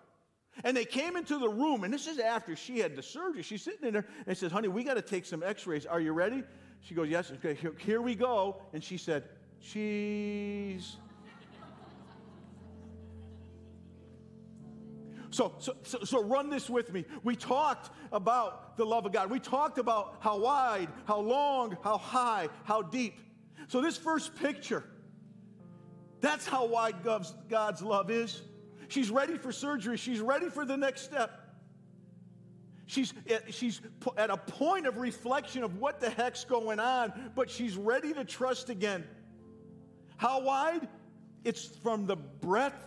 And 0.65 0.77
they 0.77 0.85
came 0.85 1.17
into 1.17 1.39
the 1.39 1.49
room, 1.49 1.83
and 1.85 1.93
this 1.93 2.07
is 2.07 2.19
after 2.19 2.55
she 2.55 2.79
had 2.79 2.95
the 2.95 3.03
surgery. 3.03 3.43
She's 3.43 3.63
sitting 3.63 3.87
in 3.87 3.95
there 3.95 4.07
and 4.27 4.37
says, 4.37 4.53
Honey, 4.53 4.69
we 4.69 4.85
got 4.85 4.95
to 4.95 5.03
take 5.03 5.25
some 5.25 5.43
x 5.43 5.67
rays. 5.67 5.87
Are 5.87 6.01
you 6.01 6.13
ready? 6.13 6.43
She 6.81 6.95
goes, 6.95 7.09
Yes. 7.09 7.33
Okay, 7.33 7.55
here, 7.55 7.73
here 7.79 8.03
we 8.03 8.15
go. 8.15 8.63
And 8.73 8.85
she 8.85 8.99
said, 8.99 9.25
Cheese. 9.61 10.97
So, 15.31 15.55
so, 15.59 15.75
so, 16.05 16.23
run 16.23 16.51
this 16.51 16.69
with 16.69 16.93
me. 16.93 17.07
We 17.23 17.37
talked 17.37 17.89
about 18.13 18.77
the 18.77 18.85
love 18.85 19.07
of 19.07 19.13
God. 19.13 19.31
We 19.31 19.41
talked 19.41 19.79
about 19.79 20.17
how 20.21 20.39
wide, 20.39 20.89
how 21.07 21.21
long, 21.21 21.79
how 21.83 21.97
high, 21.97 22.51
how 22.65 22.83
deep. 22.83 23.19
So, 23.69 23.81
this 23.81 23.97
first 23.97 24.37
picture, 24.37 24.85
that's 26.21 26.47
how 26.47 26.67
wide 26.67 26.97
God's 27.49 27.81
love 27.81 28.11
is. 28.11 28.43
She's 28.93 29.11
ready 29.11 29.39
for 29.39 29.53
surgery. 29.53 29.97
She's 29.97 30.21
ready 30.21 30.51
for 30.51 30.67
the 30.67 30.77
next 30.77 31.01
step. 31.01 31.31
She's, 32.85 33.15
eh, 33.27 33.39
she's 33.49 33.81
at 34.19 34.29
a 34.29 34.37
point 34.37 34.87
of 34.87 34.99
reflection 34.99 35.65
of 35.65 35.79
what 35.79 35.99
the 35.99 36.11
heck's 36.11 36.45
going 36.45 36.79
on, 36.79 37.33
but 37.35 37.49
she's 37.49 37.75
ready 37.75 38.13
to 38.13 38.23
trust 38.23 38.69
again. 38.69 39.07
How 40.19 40.43
wide? 40.43 40.89
It's 41.43 41.65
from 41.65 42.05
the 42.05 42.17
breadth 42.17 42.85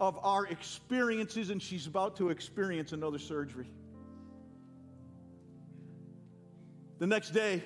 of 0.00 0.18
our 0.22 0.46
experiences, 0.46 1.50
and 1.50 1.60
she's 1.60 1.86
about 1.86 2.16
to 2.16 2.30
experience 2.30 2.92
another 2.92 3.18
surgery. 3.18 3.70
The 6.98 7.06
next 7.06 7.32
day, 7.32 7.62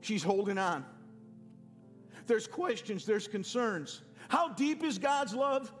she's 0.00 0.22
holding 0.22 0.58
on. 0.58 0.84
There's 2.26 2.46
questions, 2.46 3.04
there's 3.04 3.28
concerns. 3.28 4.02
How 4.28 4.48
deep 4.48 4.84
is 4.84 4.98
God's 4.98 5.34
love? 5.34 5.72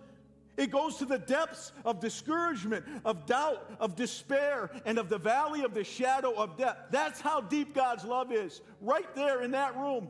It 0.56 0.70
goes 0.70 0.96
to 0.96 1.06
the 1.06 1.18
depths 1.18 1.72
of 1.84 2.00
discouragement, 2.00 2.84
of 3.04 3.24
doubt, 3.24 3.70
of 3.78 3.96
despair, 3.96 4.70
and 4.84 4.98
of 4.98 5.08
the 5.08 5.16
valley 5.16 5.62
of 5.62 5.72
the 5.72 5.84
shadow 5.84 6.34
of 6.34 6.58
death. 6.58 6.76
That's 6.90 7.20
how 7.20 7.40
deep 7.40 7.74
God's 7.74 8.04
love 8.04 8.32
is, 8.32 8.60
right 8.80 9.06
there 9.14 9.42
in 9.42 9.52
that 9.52 9.76
room. 9.76 10.08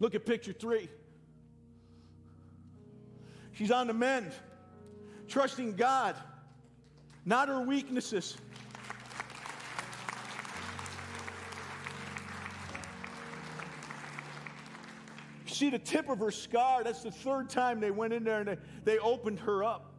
Look 0.00 0.14
at 0.14 0.24
picture 0.24 0.52
three. 0.52 0.88
She's 3.52 3.72
on 3.72 3.88
the 3.88 3.94
mend, 3.94 4.30
trusting 5.26 5.74
God, 5.74 6.14
not 7.24 7.48
her 7.48 7.60
weaknesses. 7.60 8.36
See 15.58 15.70
the 15.70 15.78
tip 15.78 16.08
of 16.08 16.18
her 16.20 16.30
scar. 16.30 16.84
That's 16.84 17.02
the 17.02 17.10
third 17.10 17.50
time 17.50 17.80
they 17.80 17.90
went 17.90 18.12
in 18.12 18.24
there 18.24 18.40
and 18.40 18.48
they, 18.48 18.56
they 18.84 18.98
opened 18.98 19.40
her 19.40 19.64
up. 19.64 19.92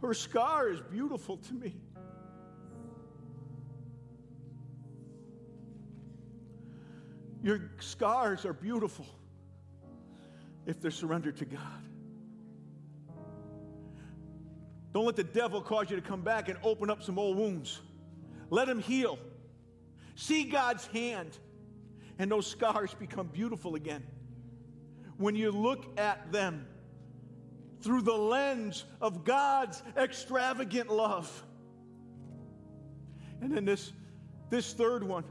Her 0.00 0.14
scar 0.14 0.68
is 0.68 0.80
beautiful 0.80 1.36
to 1.36 1.54
me. 1.54 1.74
Your 7.42 7.70
scars 7.80 8.44
are 8.44 8.52
beautiful 8.52 9.06
if 10.66 10.80
they're 10.80 10.92
surrendered 10.92 11.36
to 11.38 11.44
God. 11.44 11.60
Don't 14.92 15.06
let 15.06 15.16
the 15.16 15.24
devil 15.24 15.60
cause 15.60 15.90
you 15.90 15.96
to 15.96 16.02
come 16.02 16.20
back 16.20 16.48
and 16.48 16.58
open 16.62 16.90
up 16.90 17.02
some 17.02 17.18
old 17.18 17.36
wounds. 17.36 17.80
Let 18.50 18.68
him 18.68 18.78
heal. 18.78 19.18
See 20.14 20.44
God's 20.44 20.86
hand 20.88 21.38
and 22.18 22.30
those 22.30 22.46
scars 22.46 22.94
become 22.94 23.26
beautiful 23.28 23.74
again. 23.74 24.04
when 25.22 25.36
you 25.36 25.52
look 25.52 25.86
at 25.98 26.32
them 26.32 26.66
through 27.80 28.02
the 28.02 28.12
lens 28.12 28.84
of 29.00 29.24
God's 29.24 29.82
extravagant 29.96 30.90
love. 30.90 31.44
And 33.40 33.54
then 33.56 33.64
this, 33.64 33.92
this 34.50 34.72
third 34.72 35.02
one, 35.04 35.24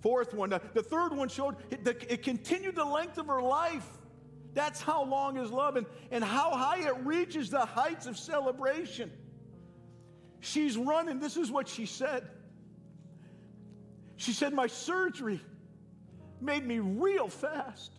fourth 0.00 0.34
one, 0.34 0.50
the 0.50 0.82
third 0.82 1.16
one 1.16 1.28
showed 1.28 1.56
it, 1.70 1.86
it 1.86 2.22
continued 2.22 2.76
the 2.76 2.84
length 2.84 3.18
of 3.18 3.26
her 3.26 3.42
life. 3.42 3.86
That's 4.54 4.82
how 4.82 5.04
long 5.04 5.38
is 5.38 5.50
love 5.50 5.76
and, 5.76 5.86
and 6.10 6.22
how 6.22 6.50
high 6.50 6.86
it 6.86 6.96
reaches 7.04 7.48
the 7.48 7.64
heights 7.64 8.06
of 8.06 8.18
celebration. 8.18 9.10
She's 10.40 10.76
running. 10.76 11.20
This 11.20 11.36
is 11.36 11.50
what 11.50 11.68
she 11.68 11.86
said. 11.86 12.28
She 14.22 14.32
said, 14.32 14.52
My 14.52 14.68
surgery 14.68 15.40
made 16.40 16.64
me 16.64 16.78
real 16.78 17.26
fast. 17.26 17.90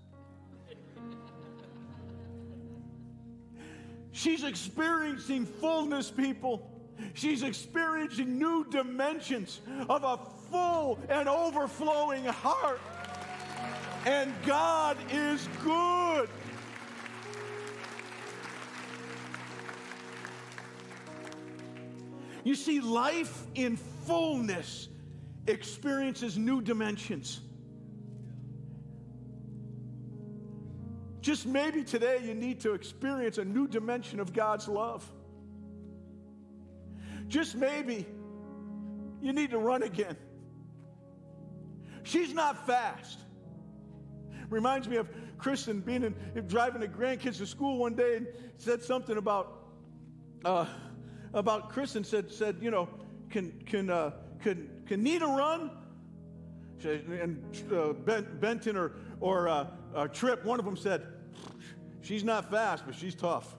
She's 4.14 4.46
experiencing 4.46 5.46
fullness, 5.46 6.10
people. 6.10 6.72
She's 7.14 7.44
experiencing 7.44 8.40
new 8.40 8.66
dimensions 8.72 9.60
of 9.90 10.06
a 10.06 10.18
full 10.50 10.98
and 11.10 11.28
overflowing 11.28 12.24
heart. 12.24 12.80
And 14.06 14.34
God 14.46 14.96
is 15.12 15.46
good. 15.62 16.30
You 22.46 22.56
see, 22.56 22.80
life 22.80 23.46
in 23.56 23.76
fullness 24.06 24.88
experiences 25.48 26.38
new 26.38 26.62
dimensions. 26.62 27.42
Just 31.22 31.46
maybe 31.46 31.84
today 31.84 32.20
you 32.24 32.34
need 32.34 32.60
to 32.62 32.74
experience 32.74 33.38
a 33.38 33.46
new 33.46 33.68
dimension 33.68 34.20
of 34.20 34.34
God's 34.34 34.68
love. 34.68 35.10
Just 37.28 37.56
maybe 37.56 38.06
you 39.22 39.32
need 39.32 39.52
to 39.52 39.58
run 39.58 39.84
again. 39.84 40.18
She's 42.04 42.34
not 42.34 42.68
fast. 42.68 43.20
Reminds 44.50 44.90
me 44.90 44.98
of 44.98 45.10
Kristen 45.38 45.80
being 45.80 46.04
in, 46.04 46.48
driving 46.48 46.82
the 46.82 46.88
grandkids 46.88 47.38
to 47.38 47.46
school 47.46 47.78
one 47.78 47.96
day 47.96 48.18
and 48.18 48.28
said 48.58 48.84
something 48.84 49.18
about 49.18 49.64
uh, 50.44 50.66
about 51.34 51.70
Kristen 51.70 52.04
said 52.04 52.32
said 52.32 52.58
you 52.62 52.70
know 52.70 52.90
can 53.30 53.52
can 53.66 53.90
uh, 53.90 54.12
can 54.42 54.70
can 54.86 55.04
Nina 55.04 55.28
run? 55.28 55.72
And 56.84 57.42
uh, 57.74 57.94
Benton 57.94 58.76
or 58.76 58.92
or 59.22 59.48
uh, 59.48 59.68
uh, 59.96 60.08
Trip, 60.08 60.44
one 60.44 60.60
of 60.60 60.66
them 60.66 60.76
said, 60.76 61.08
She's 62.02 62.24
not 62.26 62.52
fast, 62.52 62.86
but 62.86 62.94
she's 62.94 63.16
tough. 63.16 63.56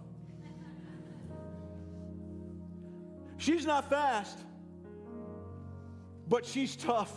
She's 3.38 3.64
not 3.64 3.88
fast, 3.88 4.38
but 6.28 6.44
she's 6.44 6.76
tough. 6.76 7.12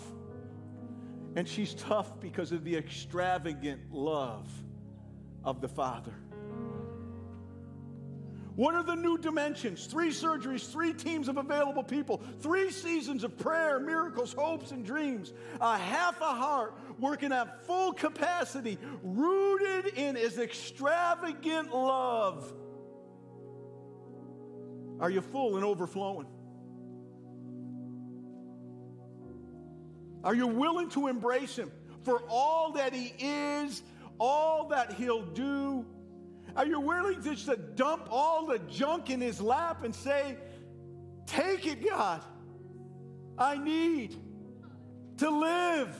And 1.35 1.47
she's 1.47 1.73
tough 1.73 2.19
because 2.21 2.51
of 2.51 2.63
the 2.63 2.75
extravagant 2.75 3.93
love 3.93 4.49
of 5.43 5.61
the 5.61 5.67
Father. 5.67 6.13
What 8.57 8.73
are 8.73 8.81
the 8.81 8.95
new 8.95 9.19
dimensions? 9.19 9.85
Three 9.85 10.09
surgeries, 10.09 10.67
three 10.67 10.91
teams 10.91 11.27
of 11.27 11.37
available 11.37 11.83
people, 11.83 12.23
three 12.39 12.71
seasons 12.71 13.23
of 13.23 13.37
prayer, 13.37 13.79
miracles, 13.79 14.33
hopes, 14.33 14.71
and 14.71 14.83
dreams, 14.83 15.31
a 15.61 15.77
half 15.77 16.19
a 16.21 16.33
heart 16.33 16.73
working 16.99 17.31
at 17.31 17.67
full 17.67 17.93
capacity, 17.93 18.79
rooted 19.03 19.93
in 19.93 20.15
his 20.15 20.39
extravagant 20.39 21.71
love. 21.71 22.51
Are 24.99 25.11
you 25.11 25.21
full 25.21 25.57
and 25.57 25.63
overflowing? 25.63 26.25
Are 30.23 30.33
you 30.33 30.47
willing 30.47 30.89
to 30.89 31.05
embrace 31.05 31.55
him 31.55 31.71
for 32.01 32.23
all 32.27 32.71
that 32.71 32.91
he 32.91 33.13
is, 33.19 33.83
all 34.19 34.69
that 34.69 34.93
he'll 34.93 35.27
do? 35.27 35.85
Are 36.57 36.65
you 36.65 36.79
willing 36.79 37.21
just 37.21 37.45
to 37.45 37.55
dump 37.55 38.07
all 38.09 38.47
the 38.47 38.57
junk 38.57 39.11
in 39.11 39.21
his 39.21 39.39
lap 39.39 39.83
and 39.83 39.93
say, 39.93 40.37
Take 41.27 41.67
it, 41.67 41.87
God? 41.87 42.23
I 43.37 43.57
need 43.57 44.15
to 45.17 45.29
live 45.29 45.95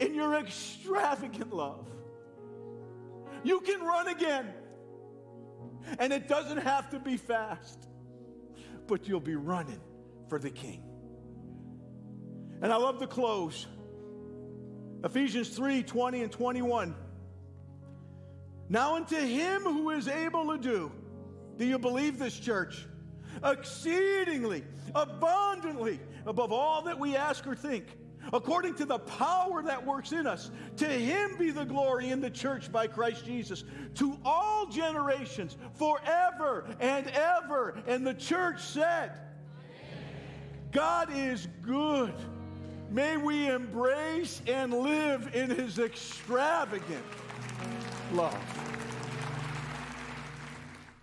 in 0.00 0.14
your 0.14 0.34
extravagant 0.36 1.52
love. 1.52 1.86
You 3.44 3.60
can 3.60 3.80
run 3.80 4.08
again, 4.08 4.48
and 5.98 6.10
it 6.10 6.26
doesn't 6.26 6.58
have 6.58 6.88
to 6.90 6.98
be 6.98 7.18
fast, 7.18 7.86
but 8.86 9.06
you'll 9.06 9.20
be 9.20 9.36
running 9.36 9.80
for 10.28 10.38
the 10.38 10.50
King. 10.50 10.82
And 12.62 12.72
I 12.72 12.76
love 12.76 12.98
the 12.98 13.08
close. 13.08 13.66
Ephesians 15.04 15.50
3 15.50 15.82
20 15.82 16.22
and 16.22 16.32
21. 16.32 16.94
Now, 18.72 18.96
unto 18.96 19.16
him 19.16 19.64
who 19.64 19.90
is 19.90 20.08
able 20.08 20.46
to 20.46 20.56
do, 20.56 20.90
do 21.58 21.66
you 21.66 21.78
believe 21.78 22.18
this, 22.18 22.40
church? 22.40 22.86
Exceedingly, 23.44 24.64
abundantly, 24.94 26.00
above 26.24 26.52
all 26.52 26.80
that 26.84 26.98
we 26.98 27.14
ask 27.14 27.46
or 27.46 27.54
think, 27.54 27.84
according 28.32 28.76
to 28.76 28.86
the 28.86 28.98
power 28.98 29.62
that 29.62 29.84
works 29.84 30.12
in 30.12 30.26
us. 30.26 30.50
To 30.78 30.86
him 30.86 31.36
be 31.36 31.50
the 31.50 31.66
glory 31.66 32.08
in 32.08 32.22
the 32.22 32.30
church 32.30 32.72
by 32.72 32.86
Christ 32.86 33.26
Jesus, 33.26 33.62
to 33.96 34.18
all 34.24 34.64
generations, 34.64 35.58
forever 35.74 36.64
and 36.80 37.08
ever. 37.08 37.78
And 37.86 38.06
the 38.06 38.14
church 38.14 38.62
said, 38.62 39.20
God 40.70 41.10
is 41.14 41.46
good. 41.60 42.14
May 42.90 43.18
we 43.18 43.50
embrace 43.50 44.40
and 44.46 44.72
live 44.72 45.34
in 45.34 45.50
his 45.50 45.78
extravagant 45.78 47.04
love. 48.14 48.61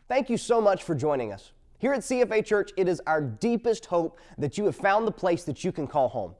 Thank 0.10 0.28
you 0.28 0.38
so 0.38 0.60
much 0.60 0.82
for 0.82 0.96
joining 0.96 1.32
us. 1.32 1.52
Here 1.78 1.94
at 1.94 2.00
CFA 2.00 2.44
Church, 2.44 2.72
it 2.76 2.88
is 2.88 3.00
our 3.06 3.22
deepest 3.22 3.86
hope 3.86 4.20
that 4.40 4.58
you 4.58 4.66
have 4.66 4.76
found 4.76 5.06
the 5.06 5.12
place 5.12 5.44
that 5.44 5.64
you 5.64 5.72
can 5.72 5.86
call 5.86 6.10
home. 6.10 6.34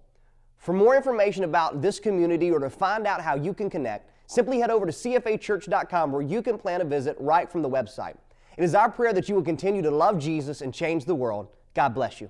For 0.58 0.74
more 0.74 0.96
information 0.96 1.44
about 1.44 1.80
this 1.80 2.00
community 2.00 2.50
or 2.50 2.58
to 2.60 2.70
find 2.72 3.06
out 3.06 3.22
how 3.22 3.36
you 3.36 3.54
can 3.54 3.70
connect, 3.70 4.10
simply 4.26 4.60
head 4.60 4.72
over 4.72 4.88
to 4.88 4.92
cfachurch.com 4.92 6.12
where 6.12 6.24
you 6.24 6.42
can 6.42 6.58
plan 6.58 6.82
a 6.82 6.84
visit 6.84 7.16
right 7.20 7.50
from 7.50 7.62
the 7.62 7.70
website. 7.70 8.16
It 8.58 8.64
is 8.64 8.74
our 8.74 8.90
prayer 8.90 9.14
that 9.14 9.30
you 9.30 9.36
will 9.36 9.44
continue 9.44 9.84
to 9.84 9.92
love 9.92 10.18
Jesus 10.18 10.62
and 10.62 10.74
change 10.74 11.06
the 11.06 11.16
world. 11.16 11.48
God 11.76 11.94
bless 11.94 12.20
you. 12.20 12.30